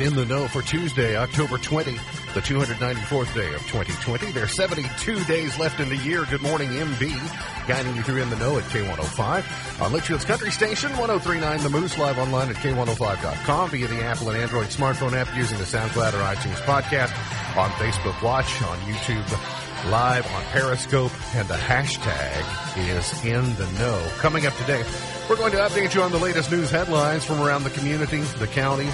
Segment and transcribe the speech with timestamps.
[0.00, 4.32] In the Know for Tuesday, October 20, the 294th day of 2020.
[4.32, 6.24] There's 72 days left in the year.
[6.30, 7.68] Good morning, MB.
[7.68, 9.82] Guiding you through In the Know at K105.
[9.82, 14.38] On Leitchfield's Country Station, 1039 The Moose, live online at K105.com via the Apple and
[14.38, 17.12] Android smartphone app using the SoundCloud or iTunes podcast.
[17.58, 24.10] On Facebook Watch, on YouTube Live, on Periscope, and the hashtag is In the Know.
[24.18, 24.82] Coming up today,
[25.28, 28.46] we're going to update you on the latest news headlines from around the community, the
[28.46, 28.88] county,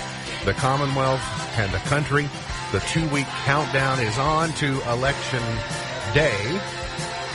[0.46, 1.20] the Commonwealth,
[1.58, 2.28] and the country.
[2.72, 5.42] The two week countdown is on to Election
[6.14, 6.60] Day.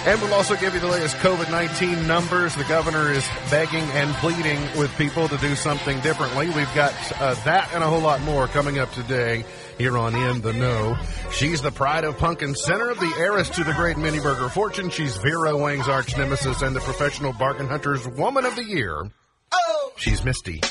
[0.03, 2.55] And we'll also give you the latest COVID 19 numbers.
[2.55, 6.47] The governor is begging and pleading with people to do something differently.
[6.47, 9.45] We've got uh, that and a whole lot more coming up today
[9.77, 10.97] here on In the Know.
[11.31, 14.89] She's the pride of Pumpkin Center, the heiress to the great mini burger fortune.
[14.89, 19.03] She's Vera Wang's arch nemesis and the professional bargain hunter's woman of the year.
[19.51, 19.93] Oh!
[19.97, 20.61] She's Misty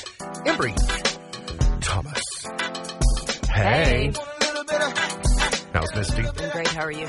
[0.45, 0.75] Embry
[1.81, 2.30] Thomas.
[3.61, 4.11] Hey.
[5.73, 6.23] How's Misty?
[6.25, 6.67] I'm great.
[6.69, 7.05] How are you?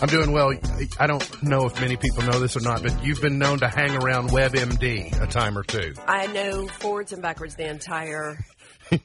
[0.00, 0.52] I'm doing well.
[0.98, 3.68] I don't know if many people know this or not, but you've been known to
[3.68, 5.94] hang around WebMD a time or two.
[6.08, 8.38] I know forwards and backwards the entire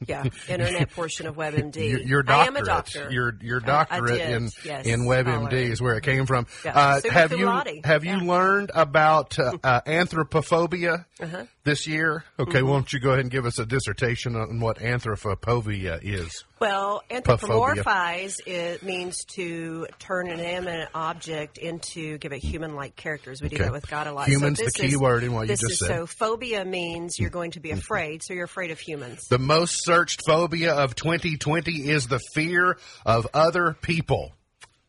[0.08, 1.76] yeah, internet portion of WebMD.
[1.90, 3.10] Your, your I am a doctor.
[3.12, 6.48] your your doctorate did, in yes, in WebMD is where it came from.
[6.66, 7.48] Yeah, Uh, have you
[7.84, 8.18] have yeah.
[8.20, 11.46] you learned about uh, uh, anthropophobia Uh-huh.
[11.64, 12.24] this year?
[12.40, 12.68] Okay, Mm-hmm.
[12.68, 16.44] won't you go ahead and give us a dissertation on what anthropophobia is?
[16.60, 23.42] Well, anthropomorphize it means to turn an inanimate object into give it human-like characters.
[23.42, 23.66] We do Okay.
[23.66, 24.28] that with God a lot.
[24.28, 25.90] Human's so the key is- word in what you just is, said.
[25.90, 26.00] Mm-hmm.
[26.02, 28.24] So phobia means you're going to be afraid.
[28.24, 29.28] So you're afraid of humans.
[29.30, 34.32] The most searched phobia of 2020 is the fear of other people.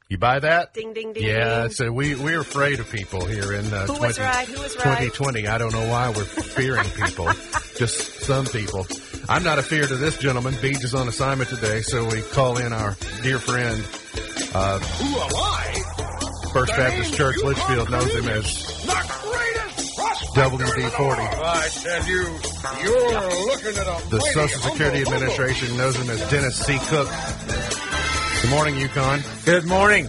[0.08, 0.72] You buy that?
[0.72, 1.70] Ding, ding, ding, Yeah, ding.
[1.70, 4.48] so we we're afraid of people here in uh, Who 20, was right?
[4.48, 4.98] Who was right?
[5.12, 5.46] 2020.
[5.46, 7.26] I don't know why we're fearing people,
[7.76, 8.86] just some people.
[9.28, 10.54] I'm not a fear to this gentleman.
[10.62, 13.84] Beach is on assignment today, so we call in our dear friend,
[14.54, 15.82] uh, Who am I?
[16.54, 20.54] First The Baptist name Church you Leitchfield call knows him me as the greatest prospector
[20.54, 20.98] in the WD-40.
[20.98, 21.18] Lord.
[21.20, 22.22] I tell you,
[22.80, 26.78] you're looking at a The mighty Social Security humble Administration knows him as Dennis C.
[26.88, 27.08] Cook.
[28.40, 29.20] Good morning, Yukon.
[29.44, 30.08] Good morning.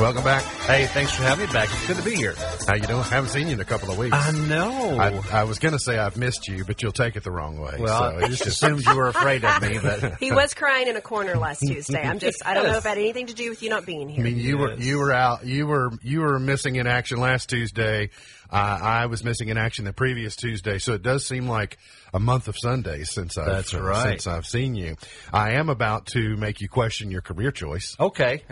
[0.00, 0.42] Welcome back.
[0.42, 1.68] Hey, thanks for having me back.
[1.70, 2.34] It's good to be here.
[2.66, 3.04] How you doing?
[3.04, 4.16] haven't seen you in a couple of weeks.
[4.16, 4.98] I know.
[4.98, 7.60] I, I was going to say I've missed you, but you'll take it the wrong
[7.60, 7.76] way.
[7.78, 10.96] well, so I just assumed you were afraid of me, but He was crying in
[10.96, 12.02] a corner last Tuesday.
[12.02, 14.08] I'm just, I don't know if it had anything to do with you not being
[14.08, 14.20] here.
[14.20, 15.46] I mean, you were you were out.
[15.46, 18.10] You were you were missing in action last Tuesday.
[18.50, 20.78] Uh, I was missing in action the previous Tuesday.
[20.78, 21.78] So it does seem like
[22.12, 24.10] a month of Sundays since I've That's right.
[24.10, 24.96] since I've seen you.
[25.32, 27.96] I am about to make you question your career choice.
[27.98, 28.44] okay.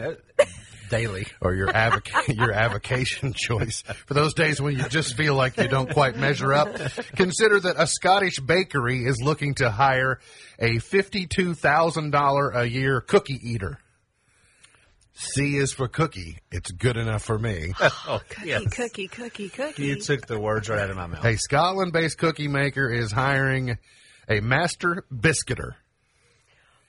[0.92, 1.26] Daily.
[1.40, 5.66] or your avoc- your avocation choice for those days when you just feel like you
[5.68, 6.68] don't quite measure up.
[7.16, 10.20] Consider that a Scottish bakery is looking to hire
[10.58, 13.78] a fifty-two thousand dollar a year cookie eater.
[15.14, 16.38] C is for cookie.
[16.50, 17.72] It's good enough for me.
[18.08, 18.64] Oh, yes.
[18.74, 19.84] Cookie, cookie, cookie.
[19.86, 21.24] You took the words right out of my mouth.
[21.24, 23.78] A Scotland-based cookie maker is hiring
[24.28, 25.76] a master biscuiter.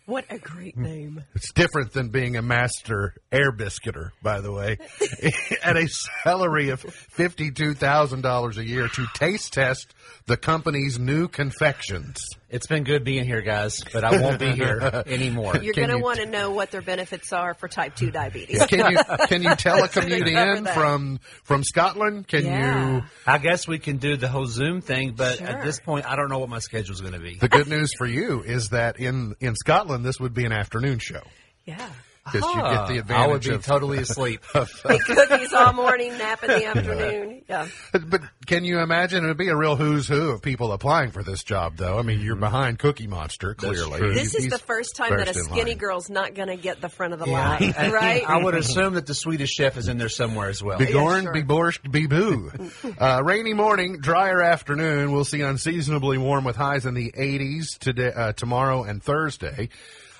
[0.05, 0.81] What a great mm.
[0.81, 1.23] name.
[1.33, 4.77] It's different than being a master air biscuiter, by the way,
[5.63, 5.87] at a
[6.23, 9.93] salary of $52,000 a year to taste test
[10.25, 12.23] the company's new confections.
[12.49, 15.57] It's been good being here, guys, but I won't be here anymore.
[15.57, 18.63] You're going to you- want to know what their benefits are for type 2 diabetes.
[18.67, 18.97] Can you
[19.27, 22.27] can you telecommute They in from from Scotland?
[22.27, 22.95] Can Yeah.
[22.97, 23.03] you?
[23.25, 25.47] I guess we can do the whole Zoom thing, but Sure.
[25.47, 27.35] at this point, I don't know what my schedule is going to be.
[27.35, 30.99] The good news for you is that in in Scotland this would be an afternoon
[30.99, 31.21] show
[31.65, 31.89] Yeah.
[32.25, 33.65] Because you get the advantage I would be of.
[33.65, 34.41] totally asleep.
[34.55, 37.41] Eat cookies all morning, nap in the afternoon.
[37.49, 37.67] Yeah.
[37.91, 39.23] But can you imagine?
[39.25, 41.99] It would be a real who's who of people applying for this job, though.
[41.99, 43.99] I mean, you're behind Cookie Monster, clearly.
[43.99, 44.13] true.
[44.13, 45.77] This is He's the first time that a skinny line.
[45.77, 47.57] girl's not going to get the front of the Yeah.
[47.59, 48.23] line, right?
[48.27, 50.79] I would assume that the Swedish chef is in there somewhere as well.
[50.79, 51.33] Be gorn, sure.
[51.33, 52.51] be borscht, be boo.
[52.99, 55.11] Uh, rainy morning, drier afternoon.
[55.11, 59.69] We'll see unseasonably warm with highs in the 80s today, uh, tomorrow and Thursday.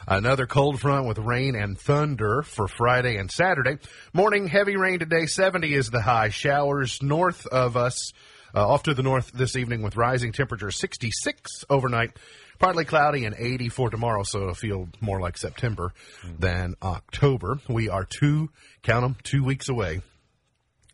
[0.08, 3.78] Another cold front with rain and thunder for Friday and Saturday.
[4.12, 5.26] Morning, heavy rain today.
[5.26, 6.28] 70 is the high.
[6.28, 8.12] Showers north of us,
[8.54, 12.12] uh, off to the north this evening with rising temperatures 66 overnight.
[12.60, 15.94] Partly cloudy and 80 for tomorrow, so it'll feel more like September
[16.38, 17.60] than October.
[17.70, 18.50] We are two,
[18.84, 20.02] count 'em, two weeks away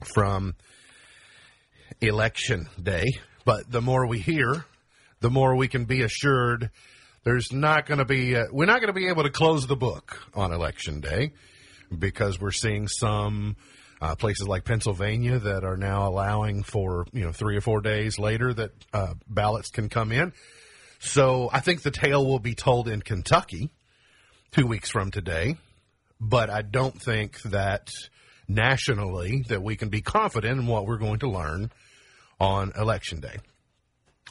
[0.04, 0.56] from
[2.00, 3.06] election day.
[3.44, 4.66] But the more we hear,
[5.20, 6.70] the more we can be assured
[7.24, 9.75] there's not going to be, uh, we're not going to be able to close the
[9.75, 11.31] book on election day
[11.98, 13.56] because we're seeing some
[14.01, 18.18] uh, places like Pennsylvania that are now allowing for, you know, three or four days
[18.18, 20.31] later that uh, ballots can come in.
[21.00, 23.69] So I think the tale will be told in Kentucky
[24.51, 25.57] two weeks from today,
[26.19, 27.89] but I don't think that
[28.48, 31.72] nationally that we can be confident in what we're going to learn
[32.39, 33.38] on election day.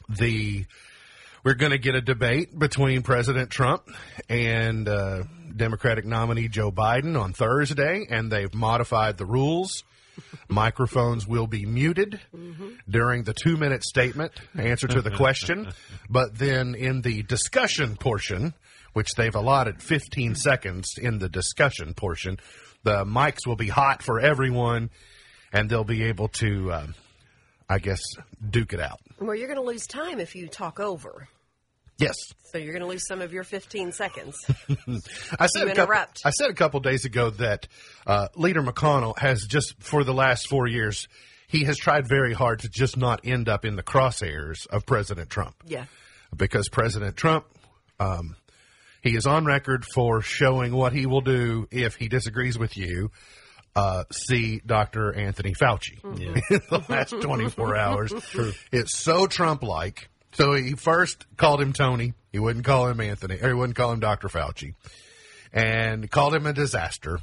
[0.08, 0.66] The
[1.48, 3.88] we're going to get a debate between President Trump
[4.28, 5.22] and uh,
[5.56, 9.82] Democratic nominee Joe Biden on Thursday, and they've modified the rules.
[10.50, 12.72] Microphones will be muted mm-hmm.
[12.86, 15.72] during the two minute statement, answer to the question.
[16.10, 18.52] But then in the discussion portion,
[18.92, 22.36] which they've allotted 15 seconds in the discussion portion,
[22.82, 24.90] the mics will be hot for everyone,
[25.50, 26.86] and they'll be able to, uh,
[27.70, 28.02] I guess,
[28.50, 29.00] duke it out.
[29.18, 31.26] Well, you're going to lose time if you talk over.
[31.98, 32.14] Yes.
[32.52, 34.36] So you're going to lose some of your 15 seconds.
[35.38, 37.68] I said couple, I said a couple days ago that
[38.06, 41.08] uh, Leader McConnell has just for the last four years
[41.48, 45.30] he has tried very hard to just not end up in the crosshairs of President
[45.30, 45.56] Trump.
[45.66, 45.86] Yeah.
[46.36, 47.46] Because President Trump,
[47.98, 48.36] um,
[49.02, 53.10] he is on record for showing what he will do if he disagrees with you.
[53.74, 55.14] Uh, see Dr.
[55.14, 56.20] Anthony Fauci mm-hmm.
[56.54, 58.12] in the last 24 hours.
[58.30, 58.52] True.
[58.72, 62.14] It's so Trump like so he first called him Tony.
[62.32, 64.28] He wouldn't call him Anthony, or he wouldn't call him Dr.
[64.28, 64.74] Fauci,
[65.52, 67.20] and called him a disaster.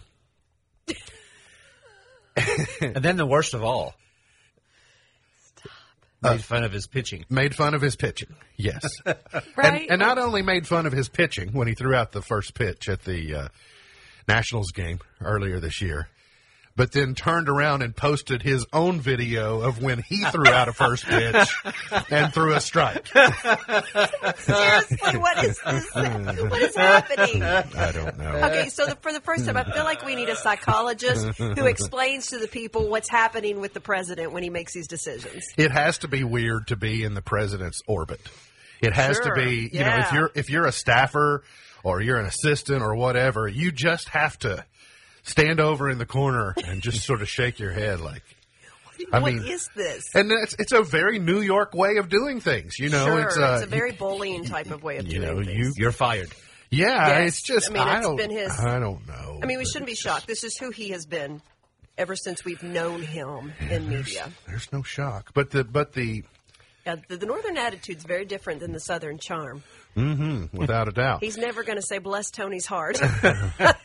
[2.82, 3.96] and then the worst of all,
[6.22, 7.26] made fun of his pitching.
[7.30, 8.84] Made fun of his pitching, yes.
[9.06, 9.18] right.
[9.58, 12.54] And, and, not only made fun of his pitching when he threw out the first
[12.56, 13.48] pitch at the uh,
[14.28, 16.08] Nationals game earlier this year,
[16.76, 20.74] but then turned around and posted his own video of when he threw out a
[20.74, 21.56] first pitch
[22.10, 23.08] and threw a strike.
[24.38, 25.96] Seriously, what is this?
[26.46, 27.44] What is happening?
[27.44, 28.26] I don't know.
[28.26, 31.66] Okay, so the, for the first time, I feel like we need a psychologist who
[31.66, 35.46] explains to the people what's happening with the president when he makes these decisions.
[35.58, 38.22] It has to be weird to be in the president's orbit.
[38.82, 39.34] It has sure.
[39.34, 39.90] to be, you yeah.
[39.90, 41.44] know, if you're if you're a staffer
[41.84, 44.66] or you're an assistant or whatever, you just have to
[45.26, 48.24] stand over in the corner and just sort of shake your head like,
[49.12, 50.16] I what mean, is this?
[50.16, 52.80] And it's it's a very New York way of doing things.
[52.80, 55.44] You know, sure, it's, uh, it's a very bullying type of way of doing know,
[55.44, 55.58] things.
[55.58, 56.32] You, know, you're fired.
[56.70, 57.28] Yeah, yes.
[57.28, 58.52] it's just I mean, I it's don't, been his.
[58.58, 59.40] I don't know.
[59.44, 60.28] I mean, we shouldn't be shocked.
[60.28, 61.42] This is who he has been
[61.98, 64.32] ever since we've known him in media.
[64.48, 66.24] There's no shock, but the but the
[66.86, 69.64] yeah, the, the northern attitude is very different than the southern charm.
[69.96, 71.24] Mm-hmm, without a doubt.
[71.24, 73.76] He's never going to say "bless Tony's heart." no,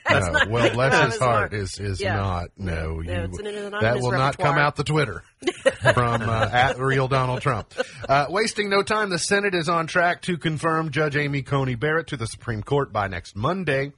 [0.48, 2.16] well, bless his heart, is is yeah.
[2.16, 2.48] not.
[2.58, 5.22] No, you, that will not come out the Twitter
[5.94, 7.72] from uh, at real Donald Trump.
[8.08, 12.08] Uh, wasting no time, the Senate is on track to confirm Judge Amy Coney Barrett
[12.08, 13.92] to the Supreme Court by next Monday.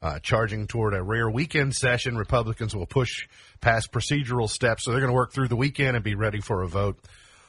[0.00, 3.26] Uh, charging toward a rare weekend session, Republicans will push
[3.60, 6.62] past procedural steps, so they're going to work through the weekend and be ready for
[6.62, 6.98] a vote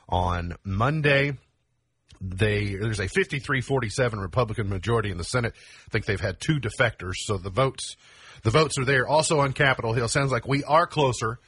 [0.08, 1.38] on Monday
[2.22, 5.54] they there's a 53-47 Republican majority in the Senate.
[5.88, 7.96] I think they've had two defectors, so the votes
[8.44, 9.08] the votes are there.
[9.08, 11.40] Also on Capitol Hill, sounds like we are closer.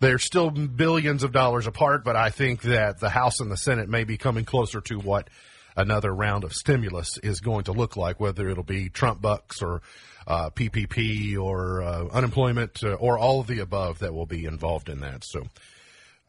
[0.00, 3.88] They're still billions of dollars apart, but I think that the House and the Senate
[3.88, 5.30] may be coming closer to what
[5.76, 9.82] another round of stimulus is going to look like, whether it'll be Trump bucks or
[10.26, 14.88] uh, PPP or uh, unemployment uh, or all of the above that will be involved
[14.88, 15.22] in that.
[15.24, 15.42] So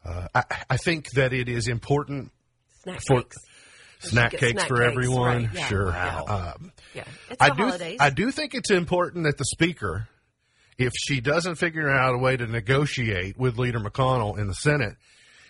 [0.04, 2.30] uh, I, I, think that it is important
[3.06, 3.24] for.
[4.00, 5.44] Snack cakes snack for cakes, everyone.
[5.44, 5.88] Right, yeah, sure.
[5.90, 6.20] Yeah.
[6.20, 7.04] Um, yeah.
[7.40, 7.64] I do.
[7.64, 7.98] holidays.
[8.00, 10.08] I do think it's important that the speaker,
[10.78, 14.96] if she doesn't figure out a way to negotiate with Leader McConnell in the Senate,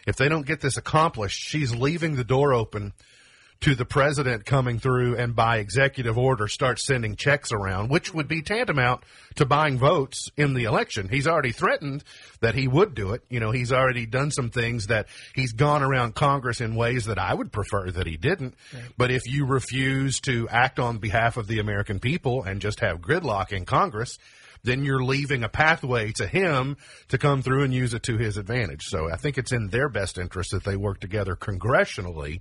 [0.07, 2.93] if they don't get this accomplished, she's leaving the door open
[3.61, 8.29] to the president coming through and by executive order start sending checks around, which would
[8.29, 9.03] be tantamount
[9.37, 11.09] to buying votes in the election.
[11.09, 12.05] He's already threatened
[12.41, 13.23] that he would do it.
[13.31, 17.19] You know, he's already done some things that he's gone around Congress in ways that
[17.19, 18.55] I would prefer that he didn't.
[18.73, 18.83] Right.
[18.97, 23.01] But if you refuse to act on behalf of the American people and just have
[23.01, 24.19] gridlock in Congress,
[24.63, 26.77] then you're leaving a pathway to him
[27.09, 28.83] to come through and use it to his advantage.
[28.83, 32.41] So I think it's in their best interest that they work together congressionally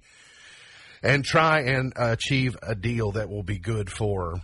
[1.06, 4.42] and try and achieve a deal that will be good for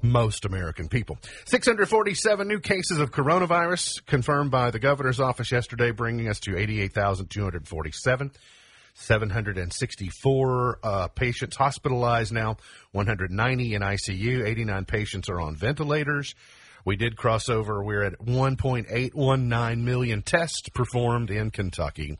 [0.00, 1.18] most American people.
[1.46, 8.30] 647 new cases of coronavirus confirmed by the governor's office yesterday, bringing us to 88,247.
[8.94, 12.56] 764 uh, patients hospitalized now,
[12.92, 16.34] 190 in ICU, 89 patients are on ventilators.
[16.86, 17.82] We did cross over.
[17.82, 22.16] We're at 1.819 million tests performed in Kentucky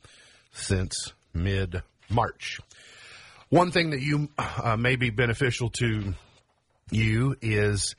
[0.53, 2.61] since mid March.
[3.49, 6.15] One thing that you uh, may be beneficial to
[6.91, 7.95] you is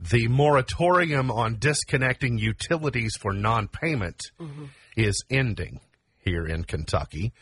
[0.00, 4.64] the moratorium on disconnecting utilities for non-payment mm-hmm.
[4.96, 5.80] is ending
[6.18, 7.32] here in Kentucky.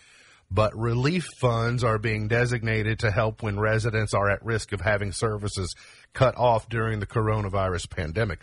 [0.51, 5.11] but relief funds are being designated to help when residents are at risk of having
[5.13, 5.75] services
[6.13, 8.41] cut off during the coronavirus pandemic.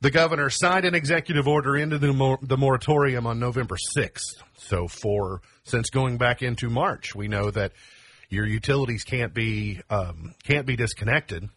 [0.00, 4.42] The governor signed an executive order into the, mor- the moratorium on November 6th.
[4.56, 7.72] So for since going back into March, we know that
[8.28, 11.48] your utilities can't be um, can't be disconnected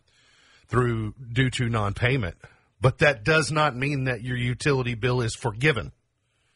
[0.67, 2.35] through due to non-payment,
[2.81, 5.91] but that does not mean that your utility bill is forgiven.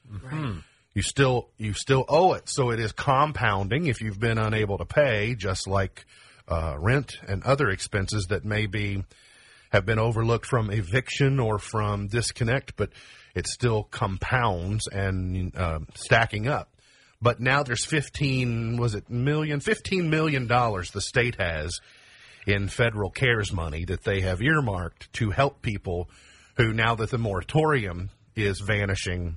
[0.10, 0.56] Right.
[0.94, 4.86] You still you still owe it, so it is compounding if you've been unable to
[4.86, 6.06] pay, just like
[6.48, 9.04] uh, rent and other expenses that may be
[9.72, 12.90] have been overlooked from eviction or from disconnect, but
[13.34, 16.71] it still compounds and uh, stacking up.
[17.22, 21.80] But now there's 15, was it million, 15 million dollars the state has
[22.48, 26.10] in federal CARES money that they have earmarked to help people
[26.58, 29.36] who, now that the moratorium is vanishing,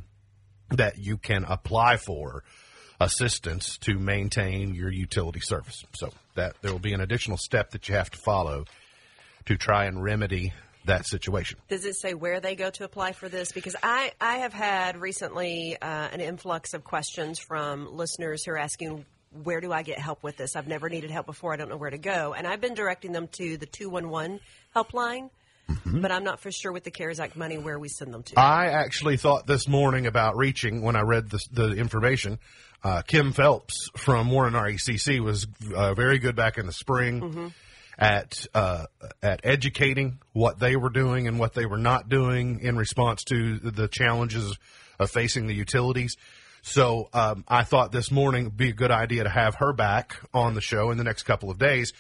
[0.71, 2.43] that you can apply for
[3.01, 5.85] assistance to maintain your utility service.
[5.95, 8.65] So that there will be an additional step that you have to follow
[9.47, 10.53] to try and remedy
[10.85, 11.59] that situation.
[11.69, 13.53] Does it say where they go to apply for this?
[13.53, 18.59] Because I, I have had recently uh, an influx of questions from listeners who are
[18.59, 19.05] asking,
[19.43, 20.55] where do I get help with this?
[20.57, 21.53] I've never needed help before.
[21.53, 22.35] I don't know where to go.
[22.35, 24.41] And I've been directing them to the 211
[24.75, 25.31] helpline,
[25.67, 26.03] Mm-hmm.
[26.03, 28.39] but I'm not for sure with the CARES Act money where we send them to.
[28.39, 32.39] I actually thought this morning about reaching when I read the, the information.
[32.83, 37.55] Uh, Kim Phelps from Warren RECC was uh, very good back in the spring
[37.99, 38.87] at uh,
[39.23, 43.59] at educating what they were doing and what they were not doing in response to
[43.59, 44.57] the challenges
[44.99, 46.17] of facing the utilities.
[46.63, 50.17] So um, I thought this morning would be a good idea to have her back
[50.33, 51.93] on the show in the next couple of days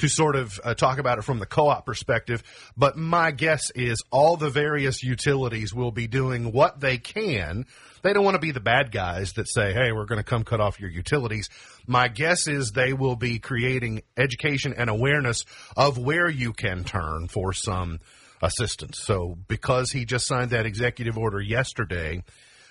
[0.00, 2.42] to sort of uh, talk about it from the co-op perspective.
[2.76, 7.66] But my guess is all the various utilities will be doing what they can.
[8.02, 10.42] They don't want to be the bad guys that say, "Hey, we're going to come
[10.42, 11.50] cut off your utilities."
[11.86, 15.44] My guess is they will be creating education and awareness
[15.76, 18.00] of where you can turn for some
[18.42, 19.00] assistance.
[19.00, 22.22] So, because he just signed that executive order yesterday,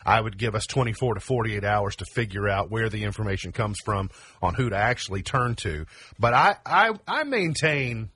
[0.06, 3.78] I would give us 24 to 48 hours to figure out where the information comes
[3.84, 4.10] from
[4.42, 5.86] on who to actually turn to.
[6.18, 8.10] But I, I, I maintain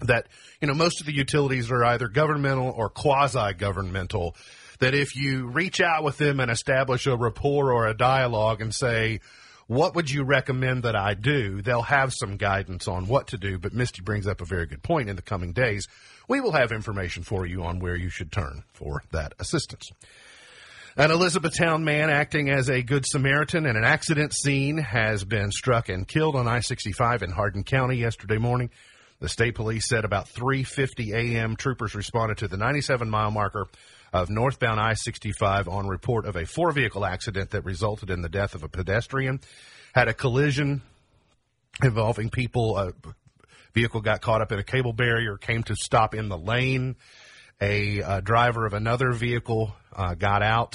[0.00, 0.26] that,
[0.60, 4.36] you know, most of the utilities are either governmental or quasi governmental.
[4.80, 8.74] That if you reach out with them and establish a rapport or a dialogue and
[8.74, 9.20] say,
[9.66, 11.62] what would you recommend that I do?
[11.62, 13.58] They'll have some guidance on what to do.
[13.58, 15.08] But Misty brings up a very good point.
[15.08, 15.86] In the coming days,
[16.28, 19.90] we will have information for you on where you should turn for that assistance.
[20.96, 25.88] An Elizabethtown man acting as a good Samaritan in an accident scene has been struck
[25.88, 28.70] and killed on I-65 in Hardin County yesterday morning.
[29.18, 31.56] The state police said about 3:50 a.m.
[31.56, 33.66] troopers responded to the 97 mile marker
[34.12, 38.62] of northbound I-65 on report of a four-vehicle accident that resulted in the death of
[38.62, 39.40] a pedestrian.
[39.96, 40.80] Had a collision
[41.82, 42.78] involving people.
[42.78, 42.92] A
[43.74, 46.94] vehicle got caught up in a cable barrier, came to stop in the lane.
[47.60, 50.74] A uh, driver of another vehicle uh, got out.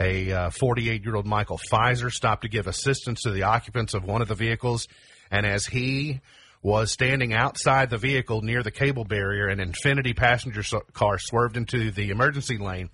[0.00, 4.22] A 48 year old Michael Pfizer stopped to give assistance to the occupants of one
[4.22, 4.88] of the vehicles.
[5.30, 6.20] And as he
[6.62, 10.62] was standing outside the vehicle near the cable barrier, an Infiniti passenger
[10.94, 12.90] car swerved into the emergency lane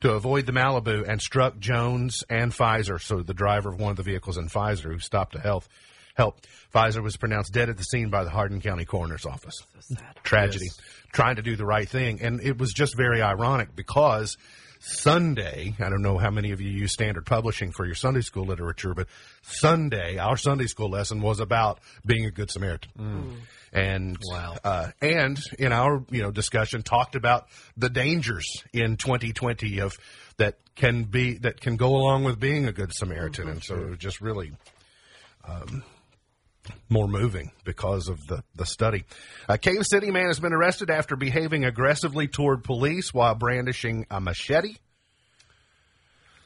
[0.00, 3.00] to avoid the Malibu and struck Jones and Pfizer.
[3.00, 5.64] So the driver of one of the vehicles and Pfizer, who stopped to help,
[6.18, 6.40] help.
[6.74, 9.54] Pfizer was pronounced dead at the scene by the Hardin County Coroner's Office.
[10.24, 10.66] Tragedy.
[11.12, 12.20] Trying to do the right thing.
[12.20, 14.36] And it was just very ironic because
[14.80, 18.44] Sunday, I don't know how many of you use standard publishing for your Sunday school
[18.44, 19.06] literature, but
[19.42, 23.40] Sunday, our Sunday school lesson was about being a good Samaritan.
[23.72, 24.56] And Wow.
[24.64, 29.94] uh, and in our you know discussion talked about the dangers in 2020 of
[30.38, 33.88] that can be that can go along with being a good Samaritan, and so it
[33.90, 34.52] was just really
[35.46, 35.82] um,
[36.88, 39.04] more moving because of the the study.
[39.48, 44.20] A Cave City man has been arrested after behaving aggressively toward police while brandishing a
[44.20, 44.76] machete.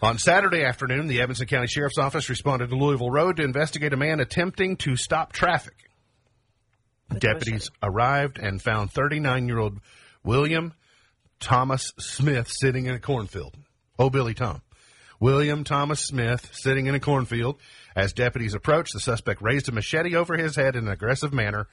[0.03, 3.97] On Saturday afternoon, the Evanston County Sheriff's Office responded to Louisville Road to investigate a
[3.97, 5.77] man attempting to stop traffic.
[7.17, 9.79] Deputies arrived and found 39 year old
[10.25, 10.75] William
[11.39, 13.57] Thomas Smith sitting in a cornfield.
[13.99, 14.63] Oh, Billy Tom.
[15.21, 17.61] William Thomas Smith sitting in a cornfield.
[17.95, 21.69] As deputies approached, the suspect raised a machete over his head in an aggressive manner.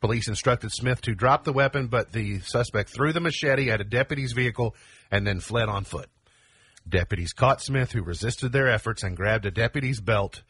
[0.00, 3.84] Police instructed Smith to drop the weapon, but the suspect threw the machete at a
[3.84, 4.74] deputy's vehicle
[5.10, 6.08] and then fled on foot.
[6.88, 10.42] Deputies caught Smith, who resisted their efforts and grabbed a deputy's belt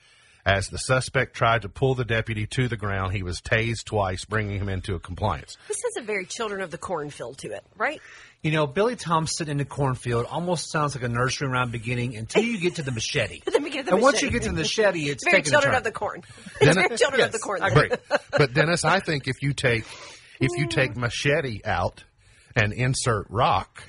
[0.44, 4.24] As the suspect tried to pull the deputy to the ground, he was tased twice,
[4.24, 5.58] bringing him into a compliance.
[5.68, 8.00] This has a very Children of the Corn feel to it, right?
[8.42, 12.42] You know, Billy Thompson in the cornfield almost sounds like a nursery rhyme beginning until
[12.42, 13.40] you get to the machete.
[13.50, 15.74] Then we the and once you get to the machete, it's Very taking a Children
[15.74, 16.22] of the Corn.
[16.60, 17.62] It's very Children of the Corn.
[17.62, 17.90] I agree.
[18.30, 19.84] But Dennis, I think if you take
[20.40, 22.04] if you take machete out
[22.56, 23.82] and insert rock,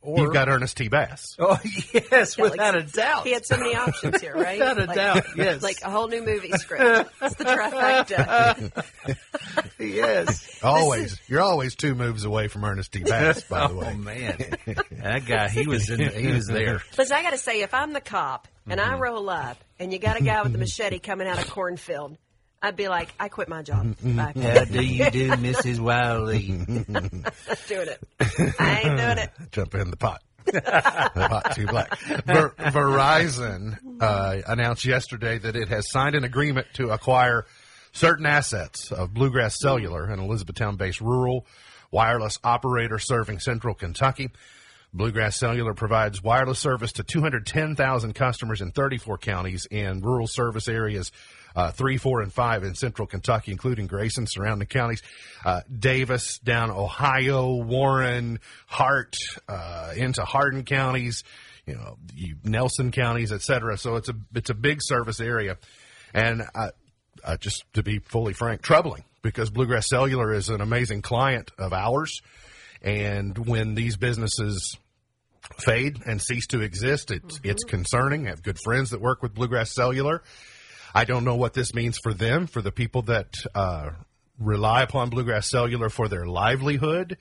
[0.00, 0.88] Or- you've got Ernest T.
[0.88, 1.36] Bass.
[1.40, 1.58] Oh
[1.92, 3.26] yes, Yeah, like- without a doubt.
[3.26, 4.58] He had so many options here, right?
[4.58, 5.62] Without a Like- doubt, yes.
[5.62, 7.10] Like a whole new movie script.
[7.20, 9.16] It's the trifecta.
[9.78, 10.58] yes.
[10.62, 13.00] Always, you're always two moves away from Ernest T.
[13.02, 13.42] Bass.
[13.42, 14.36] By the way, oh man,
[15.02, 16.00] that guy he was in.
[16.00, 16.82] He was there.
[16.96, 18.94] Listen, I got to say, if I'm the cop and Mm-hmm.
[18.94, 22.18] I roll up and you got a guy with a machete coming out of cornfield,
[22.60, 23.96] I'd be like, I quit my job.
[24.02, 24.32] Bye.
[24.36, 25.78] How do you do, Mrs.
[25.78, 26.48] Wiley?
[26.88, 27.32] Not
[27.68, 28.00] doing it.
[28.58, 29.30] I ain't doing it.
[29.52, 30.22] jump in the pot.
[30.44, 31.98] the pot too black.
[32.24, 37.44] Ver- Verizon uh, announced yesterday that it has signed an agreement to acquire
[37.92, 41.46] certain assets of Bluegrass Cellular, an Elizabethtown-based rural
[41.90, 44.30] wireless operator serving central Kentucky.
[44.92, 51.12] Bluegrass Cellular provides wireless service to 210,000 customers in 34 counties in rural service areas
[51.58, 55.02] uh, three, four, and five in central Kentucky, including Grayson, surrounding counties,
[55.44, 59.16] uh, Daviess, down Ohio, Warren, Hart,
[59.48, 61.24] uh, into Hardin counties,
[61.66, 63.76] you know, you, Nelson counties, et cetera.
[63.76, 65.58] So it's a it's a big service area,
[66.14, 66.70] and uh,
[67.24, 71.72] uh, just to be fully frank, troubling because Bluegrass Cellular is an amazing client of
[71.72, 72.22] ours,
[72.82, 74.78] and when these businesses
[75.58, 78.28] fade and cease to exist, it's it's concerning.
[78.28, 80.22] I have good friends that work with Bluegrass Cellular.
[80.94, 83.90] I don't know what this means for them, for the people that uh,
[84.38, 87.18] rely upon Bluegrass Cellular for their livelihood.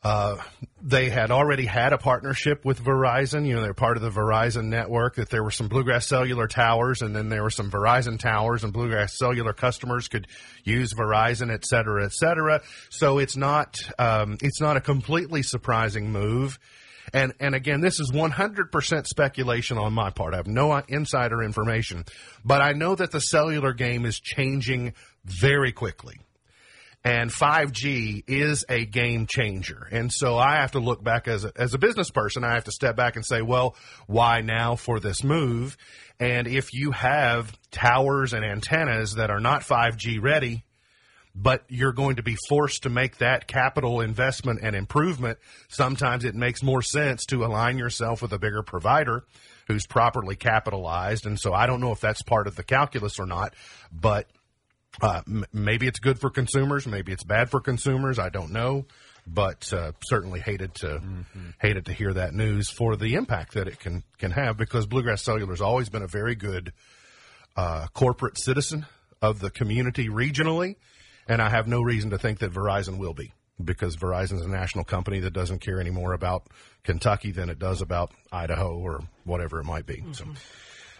[0.00, 0.36] Uh,
[0.80, 3.44] they had already had a partnership with Verizon.
[3.44, 5.16] You know, they're part of the Verizon network.
[5.16, 8.72] That there were some Bluegrass Cellular towers, and then there were some Verizon towers, and
[8.72, 10.28] Bluegrass Cellular customers could
[10.62, 12.62] use Verizon, et cetera, et cetera.
[12.90, 16.60] So it's not um, it's not a completely surprising move.
[17.12, 20.34] And and again, this is 100% speculation on my part.
[20.34, 22.04] I have no insider information,
[22.44, 24.94] but I know that the cellular game is changing
[25.24, 26.18] very quickly
[27.04, 29.88] and 5G is a game changer.
[29.90, 32.44] And so I have to look back as a, as a business person.
[32.44, 35.76] I have to step back and say, well, why now for this move?
[36.18, 40.64] And if you have towers and antennas that are not 5G ready,
[41.40, 46.34] but you're going to be forced to make that capital investment and improvement, sometimes it
[46.34, 49.24] makes more sense to align yourself with a bigger provider
[49.68, 51.26] who's properly capitalized.
[51.26, 53.54] And so I don't know if that's part of the calculus or not,
[53.92, 54.26] but
[55.00, 58.18] uh, m- maybe it's good for consumers, maybe it's bad for consumers.
[58.18, 58.86] I don't know,
[59.24, 61.00] but uh, certainly hated to
[61.60, 65.22] hated to hear that news for the impact that it can can have because Bluegrass
[65.22, 66.72] Cellular has always been a very good
[67.56, 68.86] uh, corporate citizen
[69.20, 70.76] of the community regionally,
[71.28, 74.48] and I have no reason to think that Verizon will be because Verizon is a
[74.48, 76.44] national company that doesn't care any more about
[76.84, 80.04] Kentucky than it does about Idaho or whatever it might be.
[80.12, 80.24] So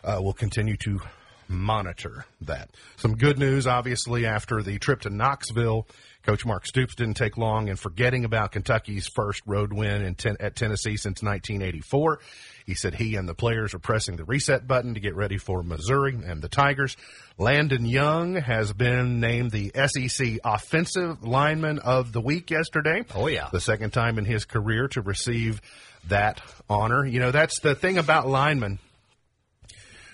[0.04, 1.00] uh, we'll continue to
[1.46, 2.70] monitor that.
[2.96, 5.86] Some good news, obviously, after the trip to Knoxville.
[6.28, 10.36] Coach Mark Stoops didn't take long in forgetting about Kentucky's first road win in ten,
[10.40, 12.18] at Tennessee since 1984.
[12.66, 15.62] He said he and the players are pressing the reset button to get ready for
[15.62, 16.98] Missouri and the Tigers.
[17.38, 23.06] Landon Young has been named the SEC Offensive Lineman of the Week yesterday.
[23.14, 23.48] Oh, yeah.
[23.50, 25.62] The second time in his career to receive
[26.08, 27.06] that honor.
[27.06, 28.80] You know, that's the thing about linemen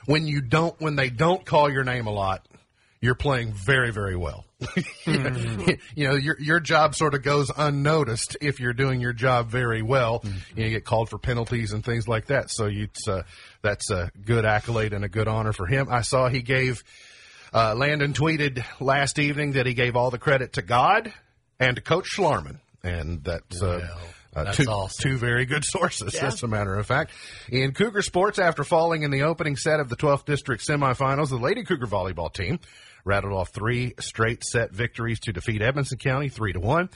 [0.07, 2.47] when you don't when they don't call your name a lot
[3.01, 4.45] you're playing very very well
[5.95, 9.83] you know your your job sort of goes unnoticed if you're doing your job very
[9.83, 10.21] well.
[10.25, 12.51] You, know, you get called for penalties and things like that.
[12.51, 13.23] So you, uh,
[13.63, 15.89] that's a good accolade and a good honor for him.
[15.91, 16.83] I saw he gave
[17.53, 21.13] uh, landon tweeted last evening that he gave all the credit to god
[21.61, 22.59] and to coach schlarman.
[22.83, 23.99] And that's uh, Well,
[24.37, 25.11] uh, that's two, awesome.
[25.11, 27.13] two very good sources, as a matter of fact.
[27.49, 31.37] In Cougar sports, after falling in the opening set of the 12th District semifinals, the
[31.37, 32.59] Lady Cougar volleyball team
[33.05, 36.91] rattled off three straight set victories to defeat Edmonson County 3 to 1.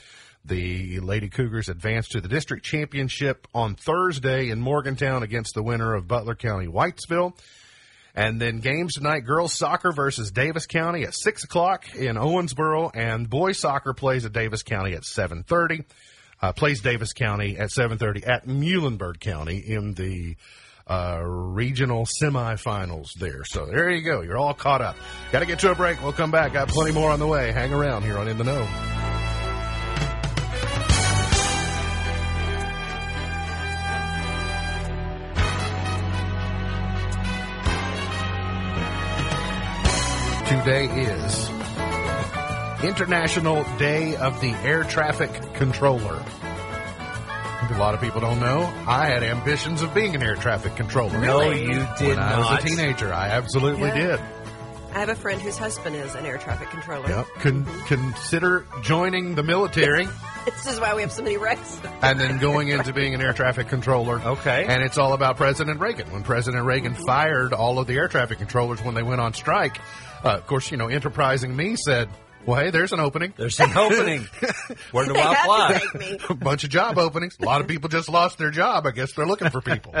[0.45, 5.93] The Lady Cougars advanced to the district championship on Thursday in Morgantown against the winner
[5.93, 7.37] of Butler County Whitesville.
[8.15, 13.29] And then games tonight, girls soccer versus Daviess County at six o'clock in Owensboro, and
[13.29, 15.83] boys soccer plays at Daviess County at seven thirty.
[16.41, 20.35] Uh, plays Daviess County at seven thirty at Muhlenberg County in the
[20.89, 23.43] uh, regional semifinals there.
[23.45, 24.21] So there you go.
[24.21, 24.97] You're all caught up.
[25.31, 26.01] Got to get to a break.
[26.01, 26.53] We'll come back.
[26.53, 27.51] Got plenty more on the way.
[27.51, 28.67] Hang around here on In the Know.
[40.49, 41.49] Today is
[42.83, 46.23] International Day of the Air Traffic Controller.
[47.71, 48.61] A lot of people don't know.
[48.87, 51.17] I had ambitions of being an air traffic controller.
[51.19, 51.61] No, Really?
[51.63, 53.95] you did when I was a teenager, I absolutely Yeah.
[53.95, 54.19] did.
[54.93, 57.07] I have a friend whose husband is an air traffic controller.
[57.07, 57.27] Yep.
[57.41, 60.07] Con- consider joining the military
[60.45, 61.79] This is why we have so many wrecks.
[62.01, 64.19] and then going into being an air traffic controller.
[64.19, 64.65] Okay.
[64.67, 66.11] And it's all about President Reagan.
[66.11, 69.77] When President Reagan fired all of the air traffic controllers when they went on strike,
[70.25, 72.09] uh, of course, you know, enterprising me said,
[72.49, 73.33] well, hey, there's an opening.
[73.37, 74.27] There's an opening.
[74.91, 76.17] Where do They I have apply?
[76.29, 77.37] a bunch of job openings.
[77.41, 78.85] A lot of people just lost their job.
[78.87, 79.93] I guess they're looking for people.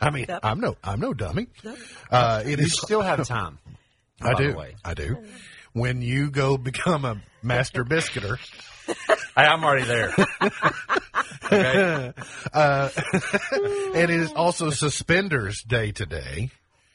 [0.00, 0.40] I mean, Yep.
[0.42, 1.46] I'm no, I'm no dummy.
[2.10, 2.72] Uh, it You is.
[2.72, 3.58] still have time.
[4.20, 4.50] I by do.
[4.52, 4.74] the way.
[4.84, 5.18] I do.
[5.72, 8.38] When you go become a master biscuiter,
[8.86, 10.14] Hey, I'm already there.
[11.44, 12.12] okay.
[13.94, 16.50] it is also suspenders day today.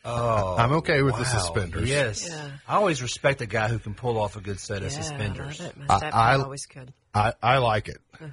[0.05, 1.89] Oh, I'm okay with the suspenders.
[1.89, 2.27] Yes.
[2.29, 2.51] Yeah.
[2.67, 5.01] I always respect a guy who can pull off a good set of Yeah, I
[5.01, 5.59] suspenders.
[5.59, 6.13] love it.
[6.13, 6.93] I- I- always could.
[7.13, 7.97] I, I like it.
[8.21, 8.29] Uh-huh.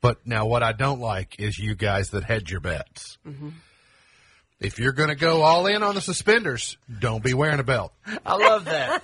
[0.00, 3.18] But now, what I don't like is you guys that hedge your bets.
[3.26, 3.48] Mm-hmm.
[4.60, 7.92] If you're going to go all in on the suspenders, don't be wearing a belt.
[8.26, 9.02] I love that.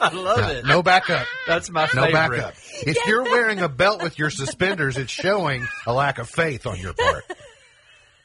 [0.00, 0.66] I love it.
[0.66, 1.26] No backup.
[1.46, 2.12] That's my No favorite.
[2.38, 2.54] backup.
[2.82, 6.78] If you're wearing a belt with your suspenders, it's showing a lack of faith on
[6.78, 7.24] your part.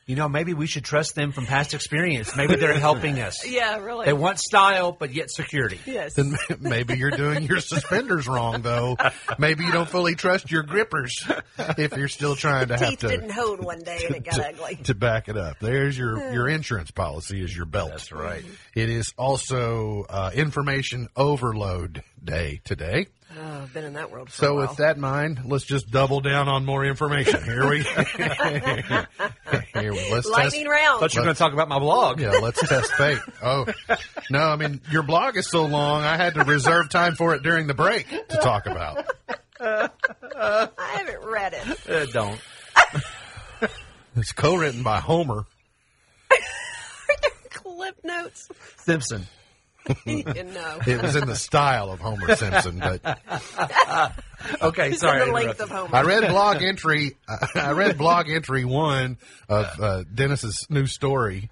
[0.10, 2.36] You know, maybe we should trust them from past experience.
[2.36, 3.48] Maybe they're helping us.
[3.48, 4.08] Yeah, really.
[4.08, 5.80] They want style, but yet security.
[5.86, 6.15] yes.
[6.15, 8.98] Then maybe you're doing your suspenders wrong, though.
[9.38, 11.30] Maybe you don't fully trust your grippers
[11.78, 14.34] if you're still trying to have Teeth to didn't hold one day and it got
[14.38, 14.78] to, ugly.
[14.86, 15.60] to back it up.
[15.60, 17.91] There's your your insurance policy is your belt.
[17.91, 18.43] That's right.
[18.74, 23.06] It is also uh, information overload day today.
[23.38, 24.68] Oh, I've been in that world for a So while.
[24.68, 27.44] with that in mind, let's just double down on more information.
[27.44, 27.82] Here we,
[29.74, 30.68] here we let's Lightning test.
[30.72, 31.00] round.
[31.00, 32.20] Thought you were going to talk about my blog.
[32.20, 33.20] Yeah, let's test fate.
[33.44, 33.68] Oh,
[34.32, 37.44] no, I mean your blog is so long, I had to reserve time for it
[37.44, 39.06] during the break to talk about.
[39.62, 39.89] I
[40.78, 41.89] haven't read it.
[41.89, 42.39] Uh, don't.
[44.15, 45.46] It's co-written by Homer.
[47.52, 48.50] Clip notes.
[48.78, 49.28] Simpson.
[50.06, 50.23] you.
[50.25, 53.02] It was in the style of Homer Simpson, but
[54.62, 55.19] Okay, It's sorry.
[55.25, 55.95] the I length of Homer.
[55.95, 57.17] I read blog entry.
[57.56, 59.17] I read blog entry one
[59.49, 61.49] of uh, Dennis's new story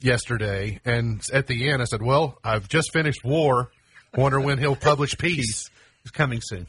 [0.00, 3.70] yesterday, and at the end, I said, "Well, I've just finished War.
[4.16, 5.70] Wonder when he'll publish Peace."
[6.02, 6.68] It's coming soon.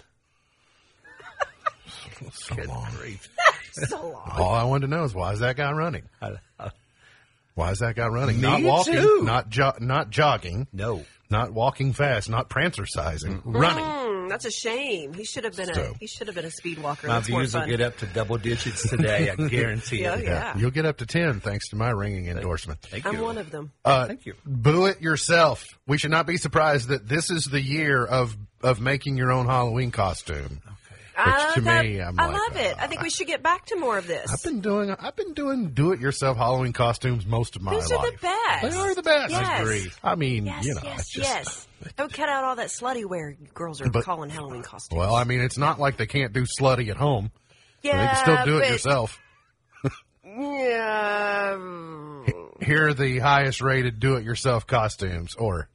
[2.32, 2.88] So long.
[3.74, 4.32] so long.
[4.38, 6.04] All I wanted to know is why is that guy running?
[7.56, 8.38] Why is that guy running?
[8.38, 9.22] Me not walking, too.
[9.24, 11.06] not jo- not jogging, No.
[11.30, 13.84] not walking fast, not prancercising, running.
[13.86, 15.14] Hmm, that's a shame.
[15.14, 17.08] He should have been a he should have been a speed walker.
[17.08, 19.30] My that's views will get up to double digits today.
[19.30, 20.24] I guarantee Yeah, it.
[20.26, 20.58] yeah.
[20.58, 22.82] You'll get up to ten thanks to my ringing endorsement.
[22.82, 23.12] Thank you.
[23.12, 23.72] I'm one of them.
[23.86, 24.34] Uh, Thank you.
[24.46, 25.78] Boo it yourself.
[25.86, 29.46] We should not be surprised that this is the year of of making your own
[29.46, 30.62] Halloween costume.
[31.18, 32.76] I, to me, I'm I like, love it.
[32.80, 34.32] I think uh, we should get back to more of this.
[34.32, 37.92] I've been doing I've been doing do it yourself Halloween costumes most of my Those
[37.92, 38.00] life.
[38.00, 38.62] are the best.
[38.64, 39.32] They are the best.
[39.32, 39.48] Yes.
[39.48, 39.92] I agree.
[40.04, 41.68] I mean, yes, you know, yes, just, yes.
[41.98, 44.98] Don't cut out all that slutty wear girls are But- calling Halloween costumes.
[44.98, 47.32] Well, I mean, it's not like they can't do slutty at home.
[47.84, 49.20] yeah, they can still do it yourself.
[50.26, 51.58] Yeah.
[52.62, 55.68] Here are the highest rated do it yourself costumes or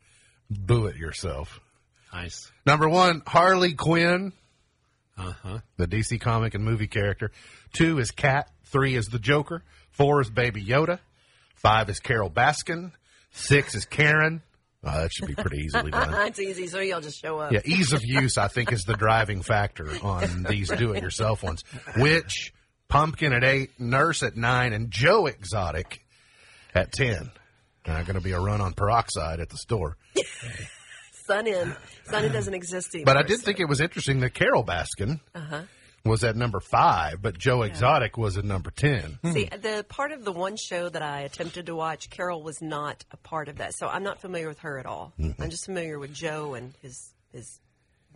[0.50, 1.60] boo it yourself.
[2.12, 2.50] Nice.
[2.66, 4.32] Number one, Harley Quinn.
[5.18, 5.58] Uh huh.
[5.76, 7.32] the DC comic and movie character.
[7.72, 8.48] Two is Cat.
[8.64, 9.62] Three is the Joker.
[9.90, 11.00] Four is Baby Yoda.
[11.54, 12.92] Five is Carole Baskin.
[13.32, 14.42] Six is Karen.
[14.84, 16.14] Oh, that should be pretty easily done.
[16.28, 17.50] it's easy, so you'll just show up.
[17.50, 21.64] Yeah, ease of use, I think, is the driving factor on these do-it-yourself ones.
[21.96, 22.52] Which
[22.88, 26.04] Pumpkin at eight, Nurse at nine, and Joe Exotic
[26.74, 27.32] at ten.
[27.86, 29.96] Now, going to be a run on peroxide at the store.
[31.28, 31.76] Sun in.
[32.10, 33.14] Sun in doesn't exist anymore.
[33.14, 35.62] But I did think it was interesting that Carole Baskin Uh-huh.
[36.04, 39.18] was at number five, but Joe Exotic was at number ten.
[39.32, 43.04] See, the part of the one show that I attempted to watch, Carole was not
[43.12, 45.12] a part of that, so I'm not familiar with her at all.
[45.20, 45.40] Mm-hmm.
[45.42, 47.60] I'm just familiar with Joe and his his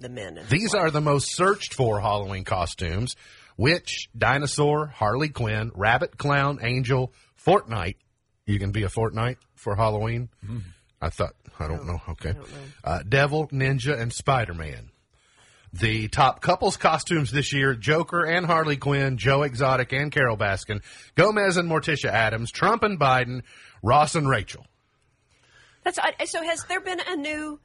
[0.00, 0.38] the men.
[0.38, 3.14] And These are the most searched for Halloween costumes
[3.58, 7.12] Witch, Dinosaur, Harley Quinn, Rabbit, Clown, Angel,
[7.44, 7.96] Fortnite.
[8.46, 10.30] You can be a Fortnite for Halloween?
[11.00, 12.00] I thought, I don't know.
[12.10, 12.34] Okay.
[12.84, 14.90] Uh, Devil, Ninja, and Spider Man.
[15.72, 20.82] The top couples costumes this year Joker and Harley Quinn, Joe Exotic and Carole Baskin,
[21.14, 23.42] Gomez and Morticia Addams, Trump and Biden,
[23.82, 24.66] Ross and Rachel.
[25.82, 25.98] That's
[26.30, 26.42] so.
[26.42, 27.58] Has there been a new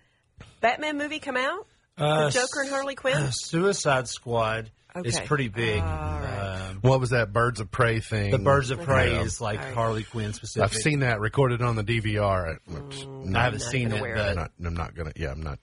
[0.62, 1.68] Batman movie come out?
[1.98, 3.30] Uh, Joker and Harley Quinn.
[3.32, 4.72] Suicide Squad
[5.04, 5.26] is Okay.
[5.28, 5.82] pretty big.
[5.82, 6.68] All right.
[6.70, 8.32] Um, What was that Birds of Prey thing?
[8.32, 9.22] the Birds of Prey Yeah.
[9.24, 9.74] is like All right.
[9.74, 10.64] Harley Quinn specific.
[10.64, 12.58] I've seen that recorded on the DVR.
[12.66, 15.12] Which Mm, I haven't not seen gonna it, wear but I'm not, I'm not gonna.
[15.16, 15.60] Yeah, I'm not.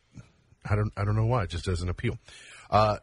[0.69, 0.93] I don't.
[0.97, 1.45] I don't know why.
[1.45, 2.19] It just doesn't appeal.
[2.71, 2.99] Uh,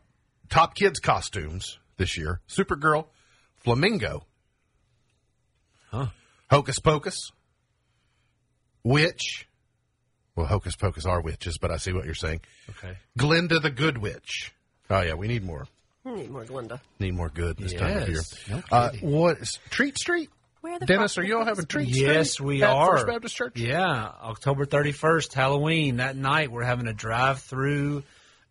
[0.49, 3.07] top kids costumes this year: Supergirl,
[3.63, 4.25] Flamingo,
[5.91, 6.07] Huh.
[6.49, 7.31] Hocus Pocus,
[8.83, 9.47] Witch.
[10.35, 12.41] Well, Hocus Pocus are witches, but I see what you're saying.
[12.69, 12.97] okay.
[13.17, 14.53] Glinda the Good Witch.
[14.89, 15.67] Oh yeah, we need more.
[16.03, 16.81] We need more Glinda.
[16.99, 18.17] Need more good this time of year.
[18.17, 19.11] Yes, no uh, kidding.
[19.11, 20.29] what is Treat Street?
[20.61, 21.65] Where the Dennis, fuck are you all is having this?
[21.65, 22.07] Treat Street?
[22.07, 22.97] Yes, we at are.
[22.97, 23.59] First Baptist Church.
[23.59, 25.97] Yeah, October 31st, Halloween.
[25.97, 28.03] That night, we're having a drive-through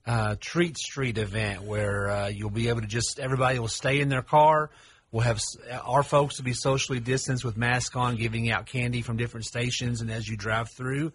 [0.06, 4.08] uh, treat street event where uh, you'll be able to just everybody will stay in
[4.08, 4.70] their car.
[5.12, 5.40] We'll have
[5.84, 10.02] our folks to be socially distanced with masks on, giving out candy from different stations,
[10.02, 11.12] and as you drive through.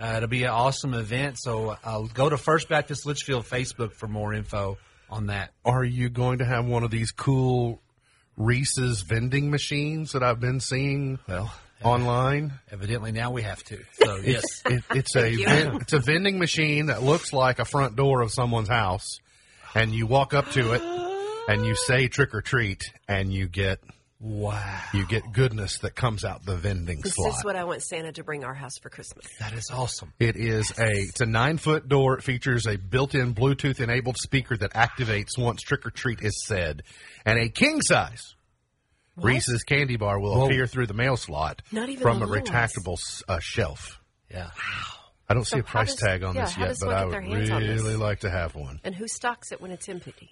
[0.00, 1.38] Uh, it'll be an awesome event.
[1.38, 4.78] So uh, go to First Baptist Leitchfield Facebook for more info
[5.14, 5.50] on that.
[5.64, 7.80] Are you going to have one of these cool
[8.36, 11.52] Reese's vending machines that I've been seeing Well,
[11.84, 12.54] online?
[12.72, 13.78] evidently now we have to.
[13.92, 17.94] So yes, It, it's a ven- it's a vending machine that looks like a front
[17.94, 19.20] door of someone's house,
[19.74, 20.82] and you walk up to it
[21.48, 23.78] and you say trick or treat, and you get
[24.24, 27.30] wow, you get goodness that comes out the vending This slot.
[27.32, 29.26] This is what I want Santa to bring our house for Christmas.
[29.40, 30.12] that is awesome.
[30.18, 32.16] It is a it's a nine foot door.
[32.18, 36.42] It features a built in Bluetooth enabled speaker that activates once trick or treat is
[36.46, 36.82] said,
[37.26, 38.34] and a king size
[39.16, 40.46] Reese's candy bar will Whoa.
[40.46, 42.96] appear through the mail slot Not even from a retractable
[43.28, 44.00] uh, shelf.
[44.30, 44.46] Yeah.
[44.46, 44.50] Wow.
[45.28, 47.14] I don't So see a price does- tag on yeah, this yet, but I would
[47.14, 47.80] their hands on this?
[47.80, 48.80] really like to have one.
[48.82, 50.30] And who stocks it when it's empty?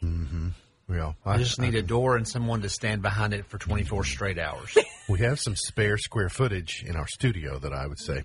[0.93, 4.39] Yeah, I just need a door and someone to stand behind it for 24 straight
[4.39, 4.77] hours.
[5.09, 8.23] We have some spare square footage in our studio that I would say.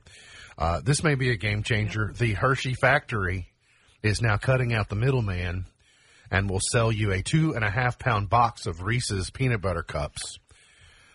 [0.58, 2.14] Uh, this may be a game changer.
[2.16, 3.48] The Hershey factory
[4.04, 5.66] is now cutting out the middleman
[6.30, 9.84] and will sell you a two and a half pound box of Reese's peanut butter
[9.84, 10.38] cups.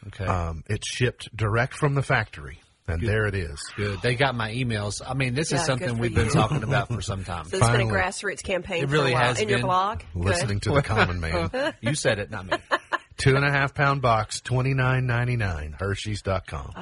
[0.09, 0.27] Okay.
[0.27, 3.59] Um, it's shipped direct from the factory, and there it is.
[3.77, 4.01] Good.
[4.03, 5.01] They got my emails.
[5.07, 7.45] I mean, this Yeah, is something we've been talking about for some time.
[7.51, 9.25] So it's been a grassroots campaign It for really a while.
[9.29, 9.67] has in your been.
[9.67, 9.99] blog.
[10.15, 10.25] Good.
[10.25, 11.51] Listening to the common man.
[11.81, 12.57] you said it, not me.
[13.19, 15.77] Two and a half pound box, twenty nine ninety nine.
[15.79, 16.73] Hershey's.com.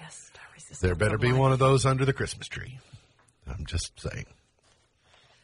[0.00, 1.38] Yes, I resist There better be life.
[1.38, 2.78] one of those under the Christmas tree.
[3.46, 4.26] I'm just saying.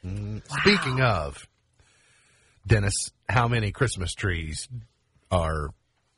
[0.05, 1.47] Mm, Speaking of,
[2.67, 2.95] Dennis,
[3.29, 4.69] how many Christmas trees
[5.31, 5.71] are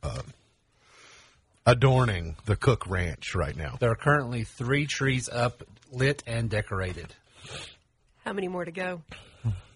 [0.03, 0.21] uh,
[1.65, 3.77] adorning the Cook Ranch right now?
[3.79, 7.13] There are currently three trees up, lit and decorated.
[8.23, 9.01] How many more to go?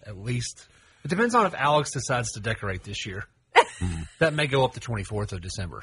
[0.06, 0.66] At least.
[1.04, 3.24] It depends on if Alex decides to decorate this year.
[4.18, 5.82] that may go up the 24th of December.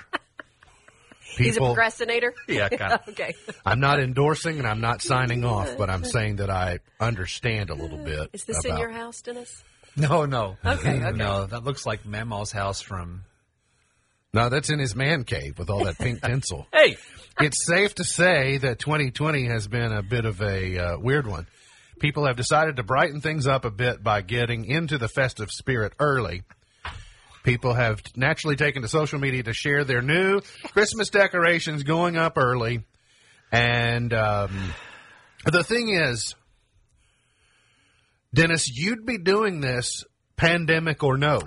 [1.38, 2.34] He's a procrastinator.
[2.48, 3.00] Yeah, kind of.
[3.10, 3.34] okay.
[3.66, 7.76] I'm not endorsing and I'm not signing off, but I'm saying that I understand a
[7.76, 8.30] little bit.
[8.34, 9.63] Is this in your house, Dennis?
[9.96, 10.58] No, no.
[10.66, 11.18] Okay, okay.
[11.18, 13.24] No, that looks like Mama's house from.
[14.34, 16.67] No, that's in his man cave with all that pink tinsel.
[16.74, 16.98] Hey!
[17.39, 21.48] it's safe to say that 2020 has been a bit of a uh, weird one.
[22.00, 25.93] People have decided to brighten things up a bit by getting into the festive spirit
[26.00, 26.43] early.
[27.43, 30.41] People have naturally taken to social media to share their new
[30.72, 32.84] Christmas decorations going up early.
[33.52, 34.74] And um,
[35.46, 36.36] the thing is,
[38.34, 40.04] Dennis, you'd be doing this
[40.38, 41.41] pandemic or no.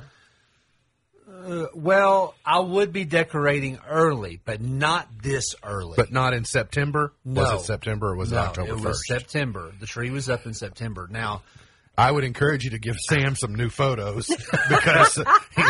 [1.46, 5.94] Uh, well, I would be decorating early, but not this early.
[5.96, 7.12] But not in September?
[7.24, 7.42] no.
[7.42, 8.84] Was it September or was no, it October It 1st?
[8.84, 9.72] was September.
[9.78, 11.08] The tree was up in September.
[11.10, 11.42] Now,
[11.98, 14.26] I would encourage you to give Sam some new photos
[14.68, 15.16] because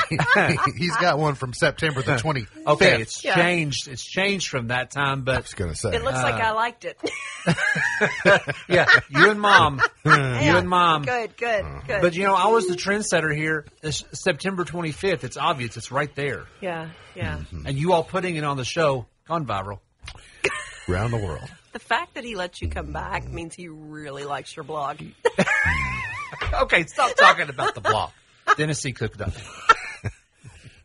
[0.08, 2.66] he, has got one from September the 25th.
[2.66, 3.36] okay, it's Yeah.
[3.36, 3.86] changed.
[3.86, 5.94] It's changed from that time, I but was going to say.
[5.94, 6.98] It looks like I uh, liked it.
[8.68, 10.10] yeah, you and mom, hmm.
[10.10, 11.02] you and mom.
[11.02, 11.80] Good, good, uh-huh.
[11.86, 12.02] good.
[12.02, 13.64] But you know, I was the trendsetter here.
[13.82, 15.22] It's September 25th.
[15.22, 15.76] It's obvious.
[15.76, 17.38] It's right there, yeah, yeah.
[17.38, 17.66] Mm-hmm.
[17.66, 19.78] and you all putting it on the show gone viral.
[20.88, 21.48] around the world.
[21.72, 25.02] The fact that he lets you come back means he really likes your blog.
[26.62, 28.12] Okay, stop talking about the block.
[28.57, 28.92] Dennis C.
[28.92, 29.33] Cook done.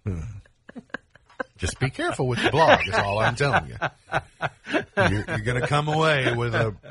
[1.61, 3.75] Just be careful with the blog, is all I'm telling you.
[4.97, 6.75] You're, you're going to come away with a.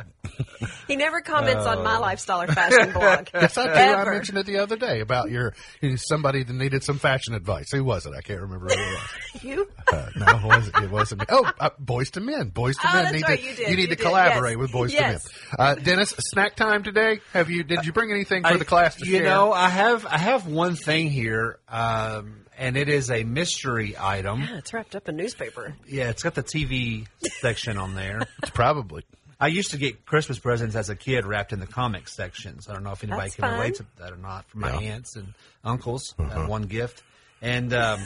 [0.87, 3.28] He never comments on my lifestyle or fashion blog.
[3.35, 3.94] Yes, I do.
[3.94, 5.54] I mentioned it the other day about your
[5.96, 7.70] somebody that needed some fashion advice.
[7.70, 8.12] Who was it?
[8.16, 9.42] I can't remember who it was.
[9.44, 9.68] You?
[9.92, 11.26] Uh, no, it wasn't, it wasn't me.
[11.30, 12.48] Oh, uh, Boyz II Men.
[12.48, 14.52] Boys to Oh, Men that's need right, to you did, need you to did, collaborate
[14.52, 14.59] yes.
[14.61, 15.22] with Boys Yes.
[15.24, 15.66] to Men.
[15.68, 17.20] Uh, Dennis, snack time today.
[17.33, 17.62] Have you?
[17.62, 19.24] Did you bring anything for I- the class to you share?
[19.24, 24.42] know, I have I have one thing here, um, and it is a mystery item.
[24.42, 25.75] Yeah, it's wrapped up in newspaper.
[25.88, 27.09] Yeah, it's got the TV
[27.40, 28.20] section on there.
[28.42, 29.03] It's probably.
[29.40, 32.68] I used to get Christmas presents as a kid wrapped in the comic sections.
[32.68, 34.46] I don't know if anybody That's can relate to that or not.
[34.51, 34.77] From my Yeah.
[34.77, 34.85] Uh-huh.
[34.85, 37.03] aunts and uncles, that one gift,
[37.42, 38.01] and um,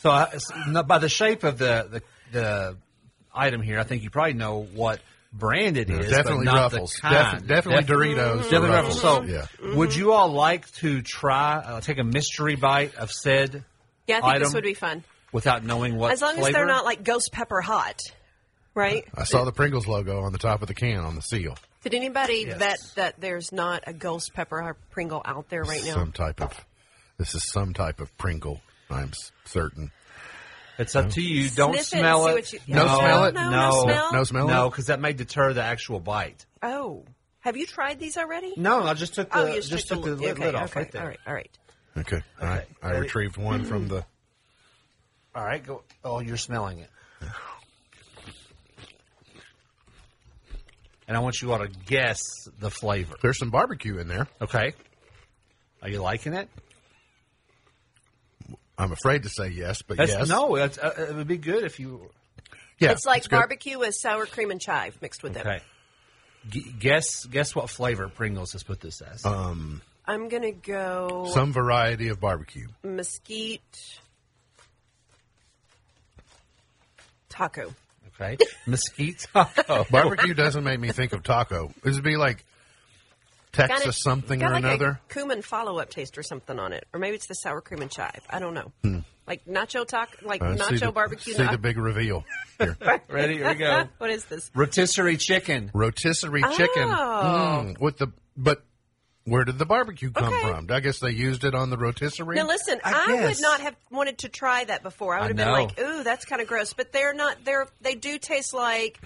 [0.00, 2.76] So, I, s- no, by the shape of the, the the
[3.32, 4.98] item here, I think you probably know what
[5.32, 6.10] brand it is.
[6.10, 6.92] definitely but not Ruffles.
[6.94, 7.38] The kind.
[7.46, 8.42] Def- definitely Doritos.
[8.44, 9.00] Definitely Ruffles.
[9.00, 9.46] So, Yeah.
[9.76, 13.62] would you all like to try uh, take a mystery bite of said
[14.10, 15.04] Yeah, I think item this would be fun.
[15.32, 16.48] without knowing what As long flavor?
[16.48, 17.98] as they're not like ghost pepper hot,
[18.74, 19.04] right?
[19.14, 21.56] I saw the Pringles logo on the top of the can on the seal.
[21.82, 22.58] Did anybody Yes.
[22.58, 25.94] that that there's not a ghost pepper or Pringle out there right now?
[25.94, 26.52] Some type of.
[27.16, 28.60] This is some type of Pringle.
[28.90, 29.90] I'm s- certain.
[30.78, 31.48] It's up to you.
[31.50, 32.34] Don't Sniff it and smell see it.
[32.34, 33.34] what you- No smell it?
[33.34, 34.12] No, no No, smell?
[34.12, 34.48] No smell.
[34.48, 34.70] no, it?
[34.70, 36.44] because that may deter the actual bite.
[36.62, 37.04] Oh,
[37.40, 38.54] have you tried these already?
[38.56, 40.44] No, I just took oh, the oh, you just took took the the lid, okay,
[40.46, 41.02] lid off okay, right there.
[41.02, 41.58] All right, all right.
[42.00, 42.22] Okay.
[42.40, 42.66] I, Okay.
[42.82, 43.00] I Ready?
[43.00, 44.04] retrieved one from the.
[45.34, 45.82] All right, go.
[46.04, 46.90] Oh, you're smelling it.
[51.06, 52.20] And I want you all to guess
[52.60, 53.16] the flavor.
[53.20, 54.28] There's some barbecue in there.
[54.40, 54.74] Okay.
[55.82, 56.48] Are you liking it?
[58.78, 60.28] I'm afraid to say yes, but That's, yes.
[60.28, 62.08] No, that's, uh, it would be good if you.
[62.78, 63.30] Yeah, it's like good.
[63.30, 65.40] barbecue with sour cream and chive mixed with it.
[65.40, 65.60] Okay.
[66.48, 69.24] G- guess guess what flavor Pringles has put this as.
[69.26, 72.66] Um, I'm gonna go Some variety of barbecue.
[72.82, 73.60] mesquite
[77.28, 77.72] taco.
[78.20, 78.36] okay.
[78.66, 79.84] Mesquite taco.
[79.90, 81.72] Barbecue doesn't make me think of taco.
[81.82, 82.44] This would be like
[83.52, 85.00] Texas Kinda- something got or like another.
[85.08, 87.90] A cumin follow-up taste or something on it, or maybe it's the sour cream and
[87.90, 88.20] chive.
[88.28, 89.02] I don't know.
[89.26, 91.34] Like nacho taco, like Uh, see nacho the, barbecue.
[91.34, 92.24] See na- the big reveal.
[92.58, 92.76] Here.
[93.08, 93.34] Ready?
[93.38, 93.84] Here we go.
[93.98, 94.50] what is this?
[94.54, 95.70] Rotisserie chicken.
[95.72, 97.62] Rotisserie chicken Oh.
[97.66, 98.64] Mm, with the but.
[99.24, 100.40] Where did the barbecue come Okay.
[100.42, 100.66] from?
[100.70, 102.36] I guess they used it on the rotisserie.
[102.36, 105.14] Now listen, I I, would not have wanted to try that before.
[105.14, 107.44] I I would have been like, "Ooh, that's kind of gross." But they're not.
[107.44, 108.98] They're they do taste like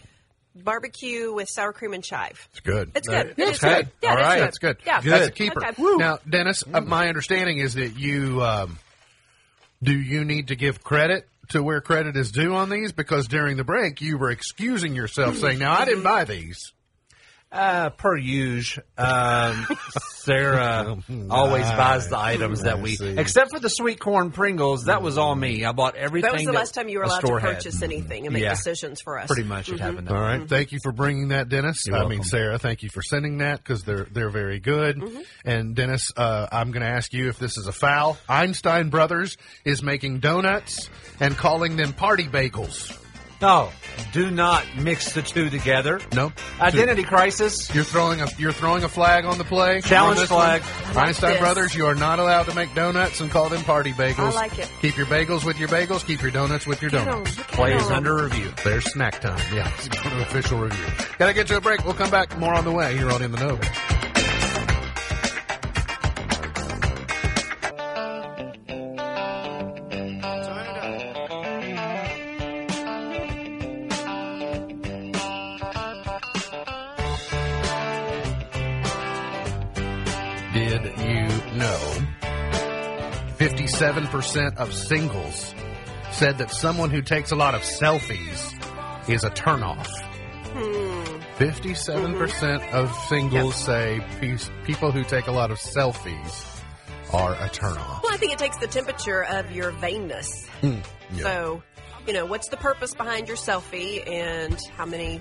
[0.55, 2.49] barbecue with sour cream and chive.
[2.53, 2.93] It's good.
[2.95, 3.45] It's That- good.
[3.45, 3.75] It is okay.
[3.83, 3.89] good.
[4.03, 4.45] Yeah, All that's right, good.
[4.45, 4.77] that's good.
[4.87, 5.67] Yeah, That's a keeper.
[5.67, 5.83] Okay.
[5.97, 8.79] Now, Dennis, uh, my understanding is that you um,
[9.83, 13.57] do you need to give credit to where credit is due on these because during
[13.57, 16.73] the break you were excusing yourself, saying, "Now I didn't buy these."
[17.55, 19.67] Uh, per usual, um,
[20.17, 20.97] Sarah
[21.31, 24.87] always buys the items that we, except for the sweet corn Pringles.
[24.87, 25.65] That was all me.
[25.65, 26.27] I bought everything.
[26.29, 27.55] That was the that last time you were allowed to store had.
[27.55, 28.55] purchase anything and make Yeah.
[28.55, 29.29] decisions for us.
[29.29, 30.09] Pretty much, it happened.
[30.09, 30.39] that All way.
[30.39, 31.87] right, thank you for bringing that, Dennis.
[31.87, 32.25] You're I mean.
[32.25, 35.01] Sarah, thank you for sending that because they're they're very good.
[35.45, 38.19] And Dennis, uh, I'm going to ask you if this is a foul.
[38.29, 40.91] Einstein Brothers is making donuts
[41.21, 42.99] and calling them party bagels.
[43.43, 43.71] No,
[44.13, 46.01] do not mix the two together.
[46.15, 47.73] No Identity crisis.
[47.75, 49.81] You're throwing a you're throwing a flag on the play.
[49.83, 50.63] Challenge on this flag.
[50.63, 50.95] one?
[50.95, 51.41] like Einstein this.
[51.41, 54.33] Brothers, you are not allowed to make donuts and call them party bagels.
[54.33, 54.71] I like it.
[54.81, 56.07] Keep your bagels with your bagels.
[56.07, 57.35] Keep your donuts with your Get 'em, donuts.
[57.37, 58.53] get Play is under review.
[58.65, 59.39] There's snack time.
[59.55, 60.87] Yeah, let's go to the official review.
[61.19, 61.85] Gotta get to a break.
[61.85, 62.39] We'll come back.
[62.39, 63.59] More on the way here on In the Know.
[80.99, 81.99] You know
[83.39, 85.55] 57% of singles
[86.13, 89.89] said that someone who takes a lot of selfies is a turnoff?
[90.53, 90.95] Hmm.
[91.37, 92.77] 57% mm-hmm.
[92.77, 94.01] of singles say
[94.65, 96.63] people who take a lot of selfies
[97.13, 98.03] are a turnoff.
[98.03, 100.47] Well, I think it takes the temperature of your vainness.
[100.61, 100.77] Hmm.
[101.13, 101.23] Yeah.
[101.23, 101.63] So,
[102.07, 105.21] you know, what's the purpose behind your selfie and how many,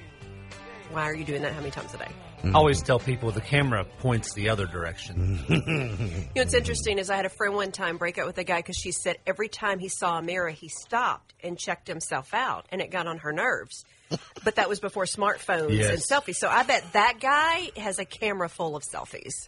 [0.91, 2.11] why are you doing that how many times a day?
[2.43, 5.39] I always tell people the camera points the other direction.
[5.47, 8.43] You know, what's interesting is I had a friend one time break up with a
[8.43, 12.33] guy because she said every time he saw a mirror, he stopped and checked himself
[12.33, 13.85] out, and it got on her nerves.
[14.43, 16.35] but that was before smartphones and selfies.
[16.35, 19.47] So I bet that guy has a camera full of selfies.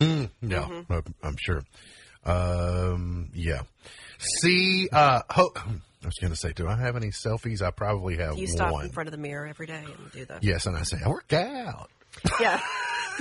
[0.00, 0.92] No, Mm-hmm.
[0.92, 1.62] I'm- I'm sure.
[2.24, 3.62] Um, yeah.
[4.18, 7.62] See, uh, ho- I was going to say, do I have any selfies?
[7.62, 8.86] I probably have You stop one.
[8.86, 10.42] in front of the mirror every day and do that.
[10.42, 11.90] Yes, and I say, I work out.
[12.40, 12.60] Yeah,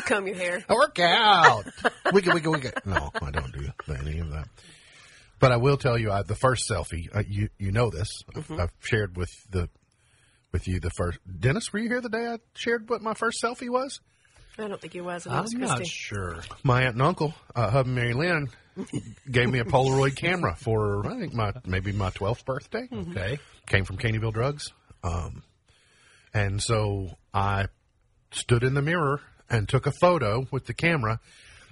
[0.05, 0.63] comb your hair.
[0.69, 1.63] I work out.
[2.13, 2.71] wiggle, wiggle, wiggle.
[2.85, 4.47] No, I don't do any of that.
[5.39, 8.23] But I will tell you, I, the first selfie, uh, you you know this.
[8.35, 8.61] I've- Mm-hmm.
[8.61, 9.69] I've shared with the
[10.51, 11.19] with you the first.
[11.39, 13.99] Dennis, were you here the day I shared what my first selfie was?
[14.59, 15.25] I don't think he was.
[15.25, 15.85] I'm was not Christy.
[15.85, 16.41] sure.
[16.63, 18.49] My aunt and uncle, uh, Hub and Mary Lynn,
[19.31, 22.87] gave me a Polaroid camera for I think my maybe my twelfth birthday.
[22.91, 23.39] Okay.
[23.65, 24.71] Came from Caneyville Drugs,
[25.03, 25.41] um,
[26.33, 27.67] and so I
[28.31, 31.19] stood in the mirror and took a photo with the camera.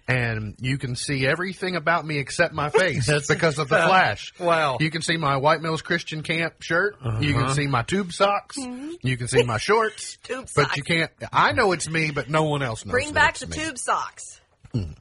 [0.08, 4.34] And you can see everything about me except my face because of the flash.
[4.40, 4.78] Wow.
[4.80, 6.96] You can see my White Mills Christian Camp shirt.
[7.20, 7.54] You can uh-huh.
[7.54, 8.58] see my tube socks.
[8.58, 8.94] Mm-hmm.
[9.04, 10.18] You can see my shorts.
[10.24, 10.78] Tube But socks.
[10.78, 11.12] you can't.
[11.32, 12.92] I know it's me, but no one else knows.
[12.92, 13.56] Bring back the me.
[13.58, 14.39] tube socks.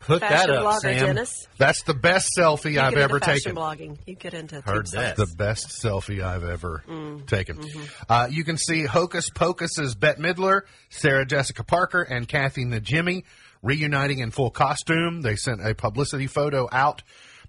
[0.00, 1.06] Put that up, blogger, Sam.
[1.06, 1.46] Dennis.
[1.58, 3.56] That's the best selfie You I've get ever into fashion taken.
[3.56, 3.98] blogging.
[4.06, 5.16] You get into Heard that.
[5.16, 5.30] sites.
[5.30, 7.26] The best selfie I've ever Mm.
[7.26, 7.58] taken.
[7.58, 7.82] Mm-hmm.
[8.08, 13.24] Uh, you can see Hocus Pocus's Bette Midler, Sarah Jessica Parker, and Kathy Najimy
[13.62, 15.20] reuniting in full costume.
[15.20, 17.02] They sent a publicity photo out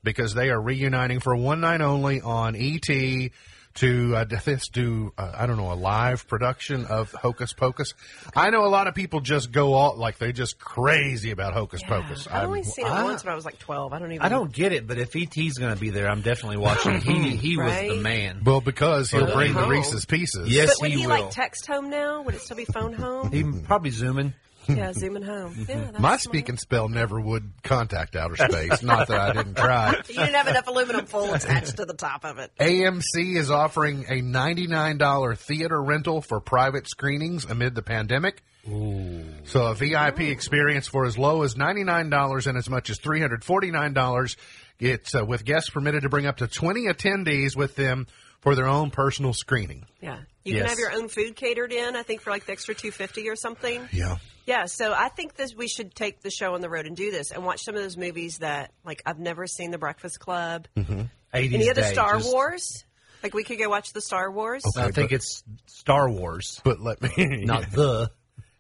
[0.04, 3.32] because they are reuniting for one night only on ET
[3.80, 7.94] to uh, this do uh, I don't know a live production of Hocus Pocus.
[8.36, 11.82] I know a lot of people just go all like they just crazy about Hocus
[11.84, 12.28] Pocus.
[12.28, 13.94] I've only I'm- seen it I- once when I was like 12.
[13.94, 14.22] I don't even.
[14.26, 17.00] I don't get it, but if ET's going to be there, I'm definitely watching.
[17.02, 18.42] he he was the man.
[18.46, 19.68] well because he'll But bring the.
[19.68, 20.50] Reese's Pieces.
[20.50, 21.22] Yes, But would he he, will.
[21.22, 22.22] like text home now?
[22.24, 23.32] Would it still be phone home?
[23.32, 24.34] He probably zooming.
[24.78, 25.54] yeah, zooming home.
[25.68, 25.94] Yeah, Mm-hmm.
[26.02, 26.22] My smart.
[26.22, 28.82] speak and spell never would contact outer space.
[28.84, 29.96] Not that I didn't try.
[30.10, 32.52] You didn't have enough aluminum foil attached to the top of it.
[32.60, 38.42] AMC is offering a $99 theater rental for private screenings amid the pandemic.
[38.68, 39.24] Ooh.
[39.46, 44.36] So a VIP experience for as low as $99 and as much as $349.
[44.80, 48.08] It's uh, with guests permitted to bring up to 20 attendees with them
[48.42, 49.86] for their own personal screening.
[50.02, 50.62] Yeah, you Yes.
[50.62, 51.96] can have your own food catered in.
[51.96, 53.88] I think for like the extra 250 or something.
[53.92, 54.18] Yeah.
[54.46, 57.12] Yeah, so I think this we should take the show on the road and do
[57.12, 60.68] this and watch some of those movies that like I've never seen The Breakfast Club.
[60.76, 62.84] 80s Any of the Star just- Wars?
[63.22, 64.64] Like we could go watch the Star Wars.
[64.66, 64.88] Okay.
[64.88, 68.10] I think it's Star Wars, But let me not the.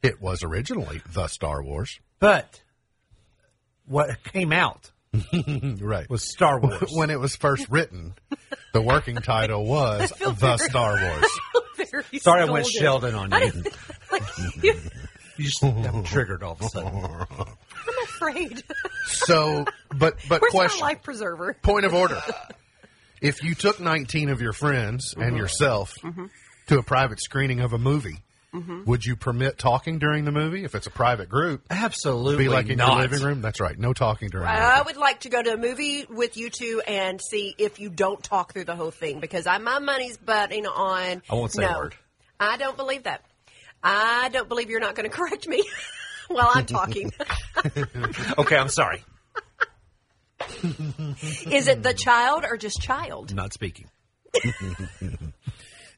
[0.03, 1.99] It was originally the Star Wars.
[2.19, 2.61] But
[3.85, 4.91] what came out
[5.79, 6.09] Right.
[6.09, 6.89] was Star Wars.
[6.93, 8.13] when it was first written,
[8.73, 11.25] the working title was The Star Wars.
[11.91, 13.11] Very Sorry, I went scolded.
[13.11, 13.39] Sheldon on you.
[13.51, 13.67] didn't-
[14.11, 14.23] like,
[14.63, 14.73] you,
[15.37, 16.91] You just got triggered all of a sudden.
[17.01, 18.61] I'm afraid.
[19.05, 19.63] So,
[19.95, 20.81] but but Where's my question.
[20.81, 21.53] life preserver?
[21.61, 22.21] Point of order.
[23.21, 25.21] If you took 19 of your friends Mm-hmm.
[25.21, 25.93] and yourself
[26.67, 28.17] to a private screening of a movie,
[28.53, 28.85] Mm-hmm.
[28.85, 30.63] would you permit talking during the movie?
[30.63, 32.93] If it's a private group, Absolutely be like in not.
[32.93, 33.41] your living room.
[33.41, 33.77] That's right.
[33.77, 34.45] No talking during.
[34.47, 37.79] the I would like to go to a movie with you two and see if
[37.79, 41.21] you don't talk through the whole thing because I, my money's betting on.
[41.29, 41.95] I won't say a word.
[42.39, 43.23] I don't believe that.
[43.83, 45.63] I don't believe you're not going to correct me
[46.27, 47.11] while I'm talking.
[48.37, 49.03] Okay, I'm sorry.
[50.63, 53.35] Is it the child or just child?
[53.35, 53.89] Not speaking.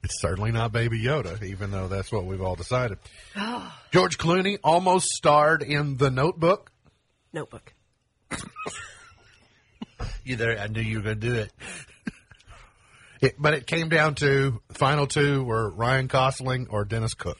[0.03, 2.97] It's certainly not Baby Yoda, even though that's what we've all decided.
[3.91, 6.71] George Clooney almost starred in The Notebook.
[7.33, 7.73] Notebook.
[10.23, 10.57] You there?
[10.59, 11.51] I knew you were going to do it.
[13.21, 17.37] It, but it came down to final two were Ryan Gosling or Dennis Cook.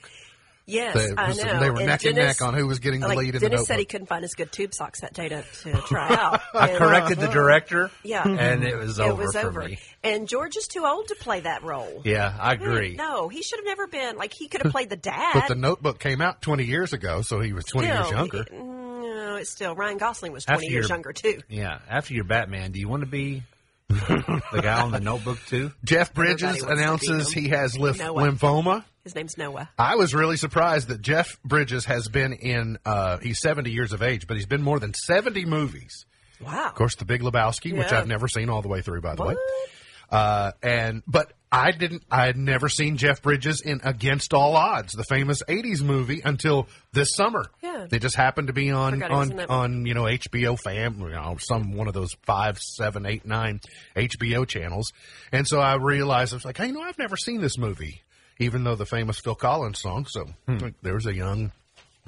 [0.67, 1.59] Yes, They- I know.
[1.59, 3.49] they were neck and Dennis- neck on who was getting the like, lead in The
[3.49, 6.41] Dennis said he couldn't find his good tube socks that day to, to try out.
[6.53, 7.89] I And- corrected the director.
[8.03, 8.27] Yeah.
[8.27, 9.09] and it was over.
[9.09, 9.63] It over was for over.
[9.63, 9.79] me.
[10.03, 12.01] And George is too old to play that role.
[12.05, 12.95] Yeah, I agree.
[12.95, 14.17] No, he should have never been.
[14.17, 15.33] Like he could have played the dad.
[15.33, 18.45] But The Notebook came out 20 years ago, so he was 20 years younger.
[18.49, 21.41] he- no, it's still Ryan Gosling was After twenty years you're- younger too.
[21.49, 23.43] Yeah, after you're Batman, do you want to be
[23.91, 25.71] the guy on the Notebook too?
[25.83, 28.83] Jeff Bridges announces he has lymph- lymphoma.
[29.03, 29.69] His name's Noah.
[29.79, 34.01] I was really surprised that Jeff Bridges has been in, uh, he's 70 years of
[34.03, 36.05] age, but he's been more than 70 movies.
[36.39, 36.67] Wow.
[36.67, 37.99] Of course, The Big Lebowski, which Yeah.
[37.99, 39.33] I've never seen all the way through, by the way.
[39.35, 40.17] What?
[40.19, 44.93] Uh, and, but I didn't, I had never seen Jeff Bridges in Against All Odds,
[44.93, 47.45] the famous 80s movie, until this summer.
[47.61, 47.87] Yeah.
[47.91, 50.57] It just happened to be on, Forgot he was in on, on, you know, HBO
[50.57, 53.59] Fam, you know, some, one of those five, seven, eight, nine
[53.97, 54.93] HBO channels.
[55.33, 58.01] And so I realized, I was like, hey, you know, I've never seen this movie,
[58.39, 60.05] even though the famous Phil Collins song.
[60.07, 61.51] So like, there was a young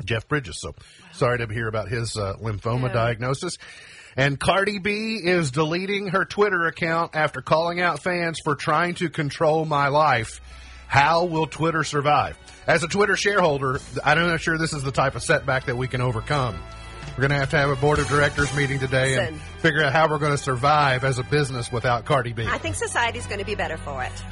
[0.05, 0.59] Jeff Bridges.
[0.61, 0.73] So
[1.11, 2.93] sorry to hear about his uh, lymphoma Yeah.
[2.93, 3.57] diagnosis.
[4.15, 9.09] And Cardi B is deleting her Twitter account after calling out fans for trying to
[9.09, 10.39] control my life.
[10.87, 12.37] How will Twitter survive?
[12.67, 15.87] As a Twitter shareholder, I'm not sure this is the type of setback that we
[15.87, 16.55] can overcome.
[17.11, 19.91] We're going to have to have a board of directors meeting today and figure out
[19.93, 22.45] how we're going to survive as a business without Cardi B.
[22.47, 24.11] I think society's going to be better for it.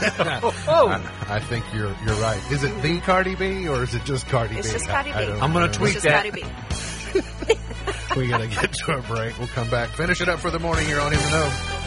[0.66, 0.88] Oh,
[1.28, 2.40] I think you're you're right.
[2.50, 4.74] Is it the Cardi B or is it just Cardi It's B?
[4.74, 5.32] It's just Cardi I- I B.
[5.32, 5.72] don't I'm gonna know.
[5.72, 6.24] tweet It's just that.
[8.16, 9.38] We gotta get to a break.
[9.38, 9.90] We'll come back.
[9.90, 11.80] Finish it up for the morning here on In the Know.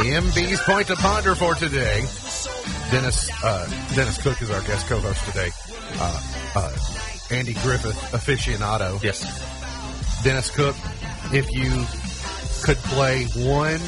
[0.00, 2.00] MB's point to ponder for today.
[2.90, 5.50] Dennis uh, Dennis Cook is our guest co-host today.
[5.94, 6.20] Uh,
[6.56, 6.76] uh,
[7.30, 9.00] Andy Griffith aficionado.
[9.02, 9.22] yes.
[10.24, 10.74] Dennis Cook,
[11.32, 11.70] if you
[12.64, 13.80] could play one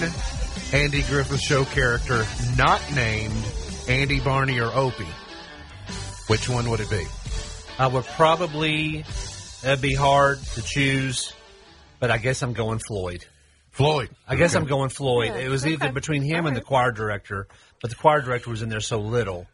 [0.73, 2.25] Andy Griffith show character
[2.57, 3.45] not named
[3.89, 5.07] Andy Barney or Opie,
[6.29, 7.05] which one would it be?
[7.79, 9.05] I would probably,
[9.63, 11.35] that'd be hard to choose,
[12.01, 13.27] but I guess I'm going Floyd.
[13.71, 14.09] Floyd.
[14.27, 15.33] I guess I'm going Floyd.
[15.35, 17.49] Yeah, it was either between him and the choir director,
[17.83, 19.47] but the choir director was in there so little.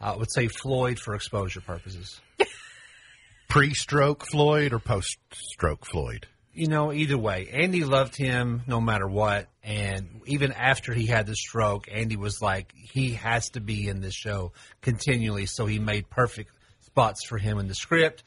[0.00, 2.20] I would say Floyd for exposure purposes.
[3.48, 6.26] Pre-stroke Floyd or post-stroke Floyd?
[6.52, 9.46] You know, either way, Andy loved him no matter what.
[9.62, 14.00] And even after he had the stroke, Andy was like, he has to be in
[14.00, 15.46] this show continually.
[15.46, 18.24] So he made perfect spots for him in the script.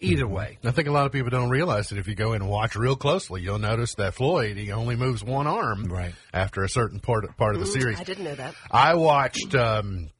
[0.00, 0.58] Either way.
[0.62, 2.76] I think a lot of people don't realize that if you go in and watch
[2.76, 6.14] real closely, you'll notice that Floyd he only moves one arm Right.
[6.32, 7.98] after a certain part part of the series.
[7.98, 8.54] I didn't know that.
[8.70, 9.56] I watched.
[9.56, 10.10] Um,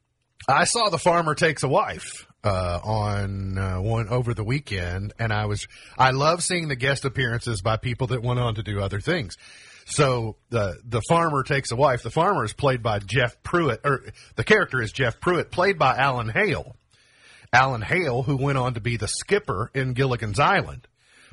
[0.49, 5.33] I saw the farmer takes a wife uh, on uh, one over the weekend, and
[5.33, 5.67] I was.
[5.97, 9.37] I love seeing the guest appearances by people that went on to do other things.
[9.85, 12.03] So the the farmer takes a wife.
[12.03, 14.03] The farmer is played by Jeff Pruitt, or
[14.35, 16.75] the character is Jeff Pruitt, played by Alan Hale.
[17.51, 20.87] Alan Hale, who went on to be the skipper in Gilligan's Island,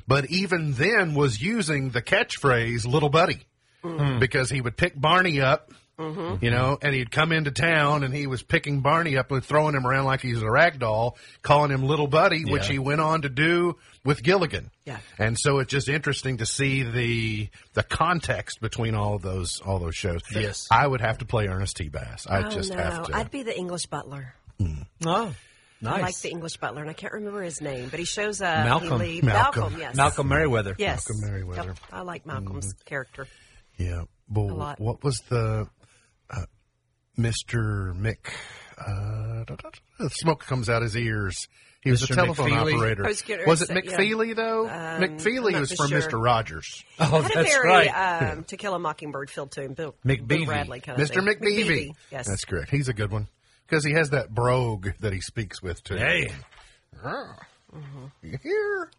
[0.07, 3.45] but even then was using the catchphrase "little buddy"
[4.19, 6.45] because he would pick Barney up, Mm-hmm.
[6.45, 9.73] you know, and he'd come into town and he was picking Barney up and throwing
[9.73, 13.23] him around like he's a rag doll, calling him little buddy, which he went on
[13.23, 14.69] to do with Gilligan.
[14.85, 14.99] Yeah.
[15.17, 19.79] And so it's just interesting to see the the context between all of those all
[19.79, 20.21] those shows.
[20.31, 20.67] Yes.
[20.69, 21.89] I would have to play Ernest T.
[21.89, 22.27] Bass.
[22.29, 22.77] I oh, just no.
[22.77, 23.15] have to.
[23.15, 24.35] I'd be the English butler.
[24.59, 24.85] Mm.
[25.03, 25.33] Oh,
[25.81, 25.99] nice.
[25.99, 28.65] I like the English butler, and I can't remember his name, but he shows up.
[28.65, 29.01] Malcolm.
[29.01, 29.61] He Malcolm.
[29.61, 29.95] Malcolm, yes.
[29.95, 30.75] Malcolm Merriweather.
[30.77, 31.09] Yes.
[31.09, 31.69] Malcolm Merriweather.
[31.69, 32.85] Yep, I like Malcolm's mm-hmm.
[32.85, 33.27] character.
[33.77, 34.03] Yeah.
[34.29, 34.79] Well, lot.
[34.79, 35.69] what was the
[36.29, 36.45] uh,
[37.17, 37.93] Mr.
[37.95, 38.31] Mick?
[38.77, 39.69] Uh, da- da- da-
[39.99, 41.47] the smoke comes out his ears.
[41.81, 42.73] He was a telephone McFeely?
[42.75, 43.03] operator.
[43.03, 44.67] Was Was it to say, McFeely though?
[44.67, 46.01] Um, McFeely was from sure.
[46.01, 46.21] Mr.
[46.21, 46.83] Rogers.
[46.99, 48.31] Oh, had a that's very right.
[48.33, 49.73] um, To Kill a Mockingbird feel to him.
[49.73, 50.27] Bill, McBeevee.
[50.27, 51.23] Bill Bradley kind of Mr.
[51.23, 51.25] thing.
[51.39, 51.91] McBeevee.
[52.11, 52.27] Yes.
[52.27, 52.71] That's correct.
[52.71, 53.27] He's a good one
[53.67, 55.95] because he has that brogue that he speaks with too.
[55.95, 56.27] Hey,
[58.23, 58.91] You hear?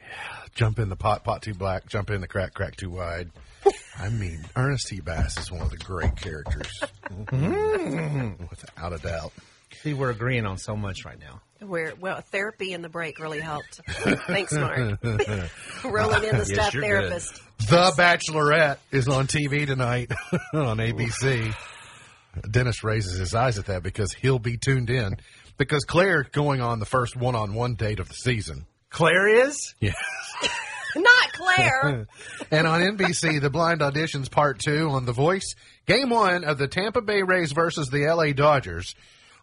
[0.00, 0.06] Yeah.
[0.54, 1.86] Jump in the pot, pot too black.
[1.88, 3.30] Jump in the crack, crack too wide.
[3.98, 5.00] I mean, Ernest T.
[5.00, 8.44] Bass is one of the great characters, mm-hmm.
[8.50, 9.32] without a doubt.
[9.82, 11.40] see, we're agreeing on so much right now.
[11.66, 13.80] Where well, therapy in the break really helped.
[13.88, 14.78] Thanks, Mark.
[15.84, 16.88] Rolling in the staff you're good.
[16.88, 17.42] therapist.
[17.58, 20.10] The Bachelorette is on TV tonight
[20.52, 21.54] on ABC.
[22.50, 25.16] Dennis raises his eyes at that because he'll be tuned in
[25.56, 28.66] because Claire going on the first one-on-one date of the season.
[28.90, 29.74] Claire is?
[29.80, 29.92] Yeah.
[31.02, 32.06] Not Claire.
[32.50, 35.54] And on NBC, the blind auditions part two on The Voice,
[35.86, 38.94] game one of the Tampa Bay Rays versus the LA Dodgers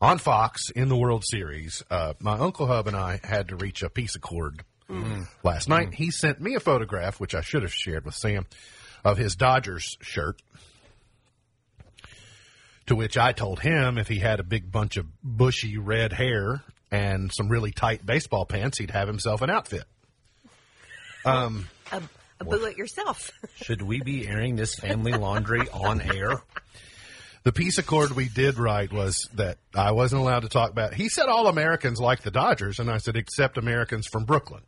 [0.01, 1.83] on Fox in the World Series.
[1.89, 4.63] Uh, my Uncle Hub and I had to reach a peace accord
[5.43, 5.93] last night.
[5.93, 8.45] He sent me a photograph, which I should have shared with Sam,
[9.03, 10.41] of his Dodgers shirt.
[12.87, 16.61] To which I told him if he had a big bunch of bushy red hair
[16.91, 19.83] and some really tight baseball pants, he'd have himself an outfit.
[21.91, 22.01] A,
[22.39, 23.31] a boo it yourself.
[23.55, 26.41] Should we be airing this family laundry on air?
[27.43, 30.93] The peace accord we did write was that I wasn't allowed to talk about.
[30.93, 34.61] He said all Americans like the Dodgers, and I said except Americans from Brooklyn.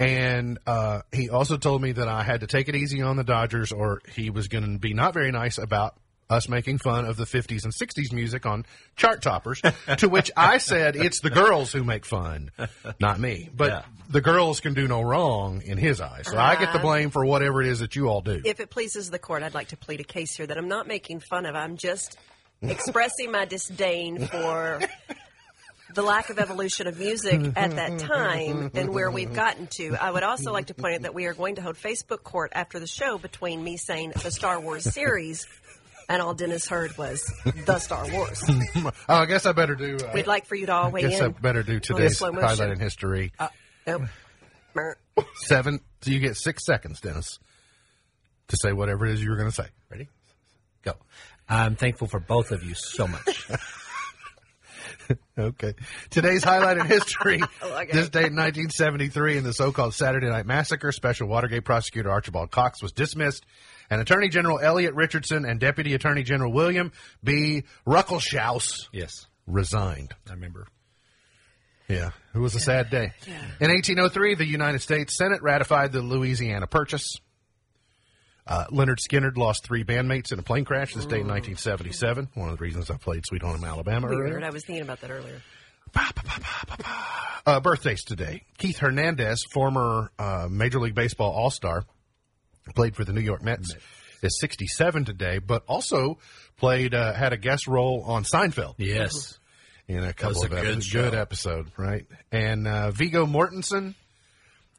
[0.00, 3.22] And uh, he also told me that I had to take it easy on the
[3.22, 5.96] Dodgers, or he was going to be not very nice about
[6.30, 8.64] us making fun of the 50s and 60s music on
[8.96, 9.60] chart toppers.
[9.98, 12.50] to which I said it's the girls who make fun,
[13.00, 13.50] not me.
[13.54, 13.82] But Yeah.
[14.08, 17.10] the girls can do no wrong in his eyes, so I get the um, blame
[17.10, 18.40] for whatever it is that you all do.
[18.44, 20.86] if it pleases the court, I'd like to plead a case here that I'm not
[20.86, 21.54] making fun of.
[21.54, 22.16] I'm just
[22.62, 24.80] expressing my disdain for
[25.94, 29.94] the lack of evolution of music at that time and where we've gotten to.
[30.00, 32.52] I would also like to point out that we are going to hold Facebook court
[32.54, 35.46] after the show between me saying the Star Wars series
[36.08, 37.22] and all Dennis heard was
[37.66, 38.42] the Star Wars.
[38.76, 39.96] oh, I guess I better do.
[39.96, 41.32] Uh, We'd like for you to all weigh guess I in.
[41.32, 42.48] better do on today's slow motion.
[42.48, 43.32] highlight in history.
[43.86, 44.02] Nope.
[44.74, 44.96] Mer.
[45.46, 45.80] Seven.
[46.02, 47.38] So you get six seconds, Dennis,
[48.48, 49.66] to say whatever it is you were going to say.
[49.90, 50.08] Ready?
[50.82, 50.94] Go.
[51.48, 53.48] I'm thankful for both of you so much.
[55.36, 55.74] Okay.
[56.10, 57.42] Today's highlight in history.
[57.62, 57.92] Okay.
[57.92, 62.80] This date in 1973 in the so-called Saturday Night Massacre, Special Watergate prosecutor Archibald Cox
[62.80, 63.44] was dismissed,
[63.90, 67.64] and Attorney General Elliot Richardson and Deputy Attorney General William B.
[67.86, 70.14] Ruckelshaus yes, resigned.
[70.28, 70.66] I remember.
[71.88, 73.12] Yeah, it was a sad day.
[73.60, 77.18] In 1803, the United States Senate ratified the Louisiana Purchase.
[78.46, 82.28] Uh, Lynyrd Skynyrd lost three bandmates in a plane crash this day in 1977.
[82.34, 84.20] One of the reasons I played Sweet Home Alabama Weird.
[84.20, 84.44] earlier.
[84.44, 85.42] I was thinking about that earlier.
[87.46, 88.42] Uh, birthdays today.
[88.56, 91.84] Keith Hernandez, former uh, Major League Baseball All Star,
[92.72, 93.74] played for the New York Mets,
[94.22, 96.18] is 67 today, but also
[96.56, 98.74] played uh, had a guest role on Seinfeld.
[98.78, 99.38] Yes.
[99.86, 100.86] in a couple was of a good episodes.
[100.86, 101.10] show.
[101.10, 102.06] Good episode, right?
[102.32, 103.94] And uh, Viggo Mortensen,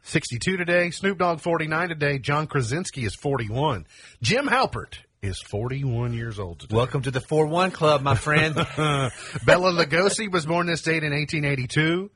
[0.04, 0.90] 62 today.
[0.92, 2.20] Snoop Dogg 49 today.
[2.20, 3.86] John Krasinski is 41.
[4.22, 6.76] Jim Halpert is 41 years old today.
[6.76, 8.56] Welcome to the 4 1 Club, my friend.
[8.78, 9.12] Bela
[9.72, 12.10] Lugosi was born this date in 1882.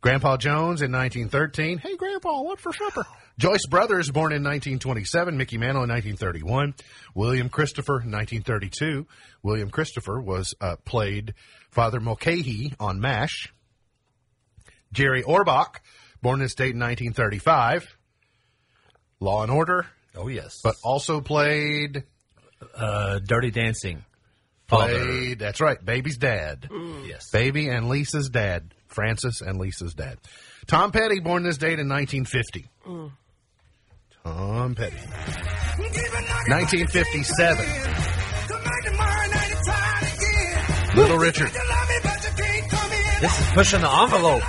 [0.00, 1.78] Grandpa Jones in 1913.
[1.78, 3.04] Hey, Grandpa, what for supper?
[3.38, 5.36] Joyce Brothers, born in 1927.
[5.36, 6.74] Mickey Mantle in 1931.
[7.14, 9.06] William Christopher, 1932.
[9.42, 11.34] William Christopher was uh, played
[11.70, 13.52] Father Mulcahy on MASH.
[14.92, 15.80] Jerry Orbach,
[16.22, 17.96] born this date in 1935.
[19.20, 19.86] Law and Order,
[20.16, 20.60] oh, yes.
[20.62, 22.04] but also played
[22.74, 24.04] uh, Dirty Dancing.
[24.68, 25.04] Father.
[25.04, 25.38] played.
[25.38, 26.68] That's right, Baby's dad.
[27.06, 27.30] Yes.
[27.30, 30.18] Baby and Lisa's dad, Francis and Lisa's dad.
[30.66, 32.66] Tom Petty, born this date in 1950.
[34.24, 34.96] Tom Petty.
[36.48, 37.64] 1957.
[40.96, 41.50] Little Richard.
[43.20, 44.42] This is pushing the envelope.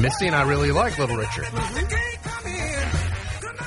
[0.00, 1.46] Missy and I really like Little Richard.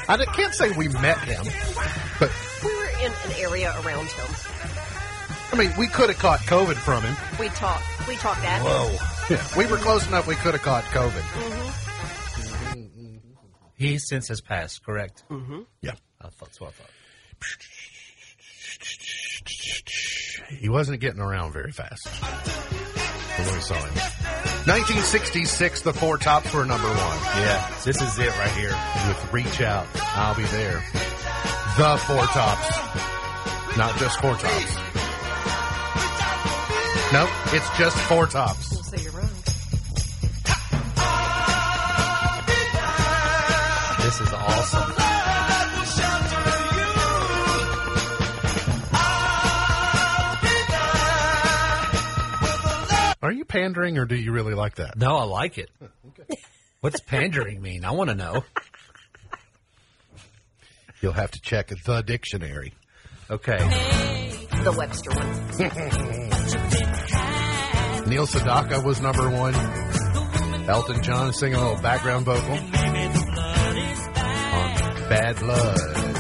[0.10, 1.44] I d- can't say we met him,
[2.20, 2.32] but
[2.64, 4.36] We were in an area around him.
[5.52, 7.16] I mean, we could have caught COVID from him.
[7.40, 7.84] We talked.
[8.08, 8.66] We talked at him.
[8.68, 8.98] Whoa.
[9.58, 11.12] We were close enough we could have caught COVID.
[11.12, 11.70] Mm-hmm.
[13.76, 15.24] He since has passed, correct?
[15.30, 15.62] Mm-hmm.
[15.82, 15.94] Yeah.
[16.22, 16.66] I thought so.
[16.66, 16.90] I thought.
[20.60, 23.94] He wasn't getting around very fast when we saw him.
[24.66, 28.76] 1966, the Four Tops were number one Yeah, this is it right here.
[29.08, 30.84] with Reach Out, I'll Be There.
[31.78, 33.78] The Four Tops.
[33.78, 34.76] Not just Four Tops.
[37.12, 38.88] Nope, it's just Four Tops.
[38.88, 38.98] So
[44.14, 44.94] This is awesome.
[53.24, 55.00] Are you pandering or do you really like that?
[55.00, 55.72] No, I like it.
[56.82, 57.86] What's pandering mean?
[57.86, 58.44] I want to know.
[61.02, 62.76] You'll have to check the dictionary.
[63.32, 63.58] Okay.
[64.64, 65.28] The Webster one.
[68.08, 69.56] Neil Sedaka was number one.
[70.70, 73.03] Elton John singing a little background vocal on
[75.14, 76.14] Bad Blood.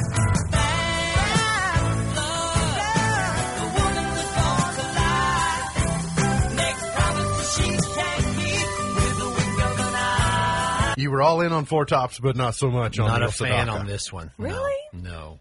[10.95, 13.31] You were all in on Four Tops, but not so much on Not Neil a
[13.31, 13.79] fan Sedaka.
[13.79, 14.31] on this one.
[14.37, 14.79] Really?
[14.93, 15.39] No.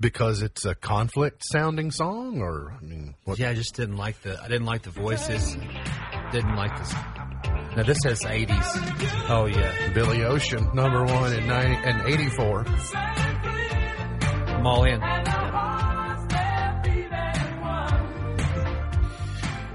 [0.00, 3.38] because it's a conflict sounding song, or I mean, what?
[3.38, 4.42] Yeah, I just didn't like the.
[4.42, 5.56] I didn't like the voices.
[6.32, 6.92] Didn't like this.
[7.76, 9.28] Now this says '80s.
[9.28, 12.64] Oh yeah, Billy Ocean, number one in 90, and 84.
[14.60, 15.00] I'm all in.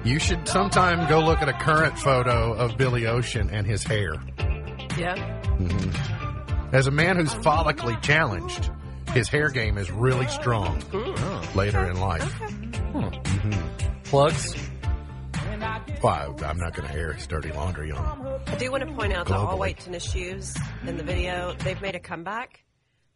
[0.03, 4.13] You should sometime go look at a current photo of Billy Ocean and his hair.
[4.97, 5.15] Yeah.
[5.57, 6.75] Mm-hmm.
[6.75, 8.69] As a man who's follically challenged,
[9.13, 10.79] his hair game is really strong
[11.55, 12.39] later in life.
[12.39, 14.01] Mm-hmm.
[14.03, 14.55] Plugs.
[16.01, 18.41] Well, I- I'm not going to air his dirty laundry on.
[18.47, 21.53] I do want to point out the all white tennis shoes in the video.
[21.53, 22.61] They've made a comeback.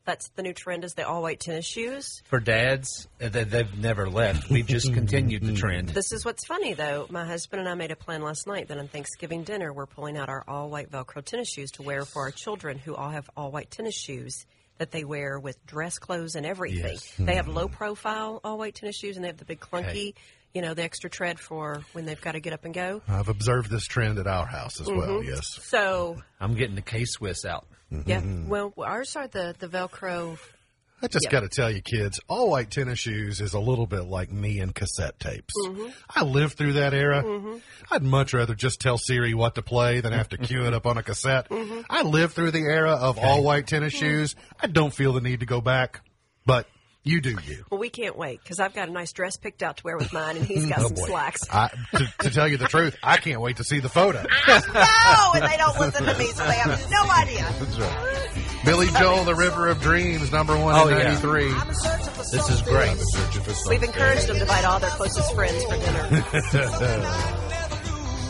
[0.06, 2.24] That's the new trend is the all white tennis shoes.
[2.26, 4.50] For dads, uh, they- they've never left.
[4.50, 5.90] We've just continued the trend.
[5.90, 7.06] This is what's funny though.
[7.12, 10.18] My husband and I made a plan last night that on Thanksgiving dinner we're pulling
[10.18, 13.30] out our all white Velcro tennis shoes to wear for our children who all have
[13.38, 14.46] all white tennis shoes
[14.80, 16.94] that they wear with dress clothes and everything.
[16.94, 17.14] Yes.
[17.20, 20.14] They have low profile all white tennis shoes and they have the big clunky, Okay.
[20.54, 23.02] You know, the extra tread for when they've got to get up and go.
[23.08, 25.30] I've observed this trend at our house as well, Mm-hmm.
[25.30, 25.60] yes.
[25.64, 27.68] So I'm getting the K Swiss out.
[28.06, 30.38] yeah, well ours are the the Velcro.
[31.02, 31.32] I just Yeah.
[31.32, 34.60] got to tell you, kids, all white tennis shoes is a little bit like me
[34.60, 35.54] and cassette tapes.
[35.66, 35.88] Mm-hmm.
[36.14, 37.24] I lived through that era.
[37.24, 37.58] Mm-hmm.
[37.90, 40.86] I'd much rather just tell Siri what to play than have to cue it up
[40.86, 41.48] on a cassette.
[41.50, 41.82] Mm-hmm.
[41.90, 44.36] I lived through the era of all white tennis shoes.
[44.60, 46.02] I don't feel the need to go back,
[46.46, 46.68] but
[47.04, 47.64] you do you.
[47.72, 50.12] Well, we can't wait because I've got a nice dress picked out to wear with
[50.14, 51.42] mine, and he's got oh, some slacks.
[51.52, 54.22] I, to, to tell you the truth, I can't wait to see the photo.
[54.48, 57.48] no, and they don't listen to me, so they have no idea.
[57.60, 58.66] That's right.
[58.66, 61.04] Billy Joel, The River of Dreams, number one Oh, in yeah.
[61.20, 61.54] 93.
[62.32, 62.98] This is great.
[63.70, 66.24] We've encouraged them to invite all their closest friends for dinner.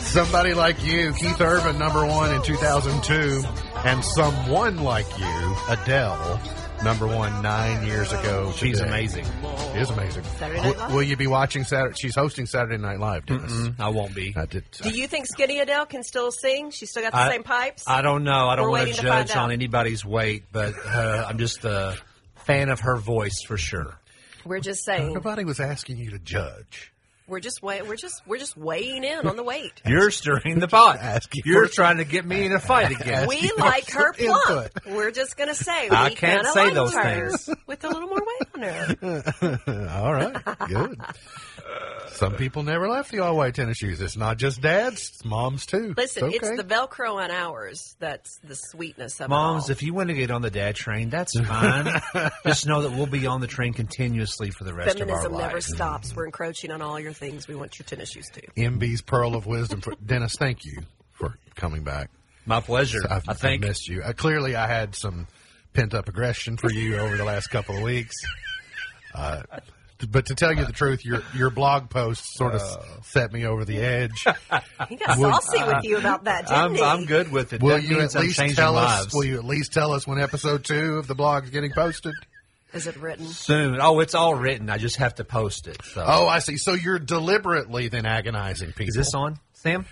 [0.02, 3.42] Somebody Like You, Keith Urban, number one in 2002.
[3.84, 6.40] And Someone Like You, Adele,
[6.82, 8.52] number one nine years ago.
[8.56, 8.88] She's today.
[8.88, 9.24] amazing.
[9.24, 10.24] She is amazing.
[10.24, 10.94] Saturday Night W- Live?
[10.94, 11.94] will you be watching Saturday?
[11.98, 13.68] She's hosting Saturday Night Live, Dennis.
[13.78, 14.32] I won't be.
[14.36, 14.64] I did.
[14.82, 16.70] Do you think Skinny Adele can still sing?
[16.70, 17.84] She's still got the I- same pipes?
[17.86, 18.48] I don't know.
[18.48, 21.64] I don't We're want to waiting to judge on anybody's weight, but uh, I'm just
[21.64, 21.96] a
[22.46, 23.98] fan of her voice for sure.
[24.44, 25.12] We're just saying.
[25.12, 26.92] Nobody was asking you to judge.
[27.30, 27.86] We're just wait.
[27.86, 29.80] We're just we're just weighing in on the weight.
[29.86, 30.98] You're stirring the pot.
[30.98, 33.28] Asking You're for- trying to get me in a fight again.
[33.28, 34.70] We like her some plump.
[34.76, 34.94] input.
[34.96, 37.50] We're just gonna say we I can't kinda say like those her things.
[37.68, 39.90] with a little more weight on her.
[39.94, 40.36] All right,
[40.68, 41.00] good.
[42.12, 44.00] Some people never left the all white tennis shoes.
[44.00, 45.94] It's not just dads, it's moms too.
[45.96, 46.36] Listen, okay.
[46.36, 49.72] it's the Velcro on ours that's the sweetness of Moms, it all.
[49.72, 51.86] if you want to get on the dad train, that's fine.
[52.46, 55.30] Just know that we'll be on the train continuously for the rest Feminism of our
[55.30, 55.32] lives.
[55.32, 56.14] Feminism never stops.
[56.14, 57.48] We're encroaching on all your things.
[57.48, 58.46] We want your tennis shoes too.
[58.56, 59.80] MB's pearl of wisdom.
[59.80, 60.80] For, Dennis, thank you
[61.12, 62.10] for coming back.
[62.44, 63.00] My pleasure.
[63.08, 63.64] I've, I think.
[63.64, 64.02] I missed you.
[64.02, 65.26] Uh, clearly, I had some
[65.72, 68.16] pent up aggression for you over the last couple of weeks.
[69.14, 69.42] Uh,
[70.08, 72.84] but to tell you the truth, your your blog post sort of oh.
[73.02, 74.24] set me over the edge.
[74.88, 76.82] He got saucy with you about that, didn't I'm, he?
[76.82, 77.62] I'm good with it.
[77.62, 79.08] Will that you at least tell lives.
[79.08, 79.14] us?
[79.14, 82.14] Will you at least tell us when episode two of the blog is getting posted?
[82.72, 83.26] Is it written?
[83.26, 83.78] soon?
[83.80, 84.70] Oh, it's all written.
[84.70, 85.84] I just have to post it.
[85.84, 86.02] So.
[86.06, 86.56] Oh, I see.
[86.56, 88.88] So you're deliberately then agonizing people.
[88.88, 89.86] is this on, Sam?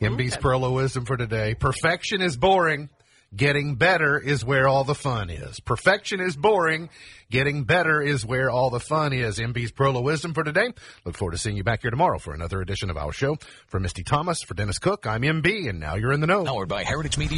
[0.00, 1.54] MB's Pearl of Wisdom for today.
[1.54, 2.90] Perfection is boring.
[3.36, 5.60] Getting better is where all the fun is.
[5.60, 6.88] Perfection is boring.
[7.30, 9.38] Getting better is where all the fun is.
[9.38, 10.72] MB's of Wisdom for today.
[11.04, 13.36] Look forward to seeing you back here tomorrow for another edition of our show.
[13.66, 16.44] For Misty Thomas, for Dennis Cook, I'm MB, and now you're in the know.
[16.44, 17.34] Powered by Heritage Media.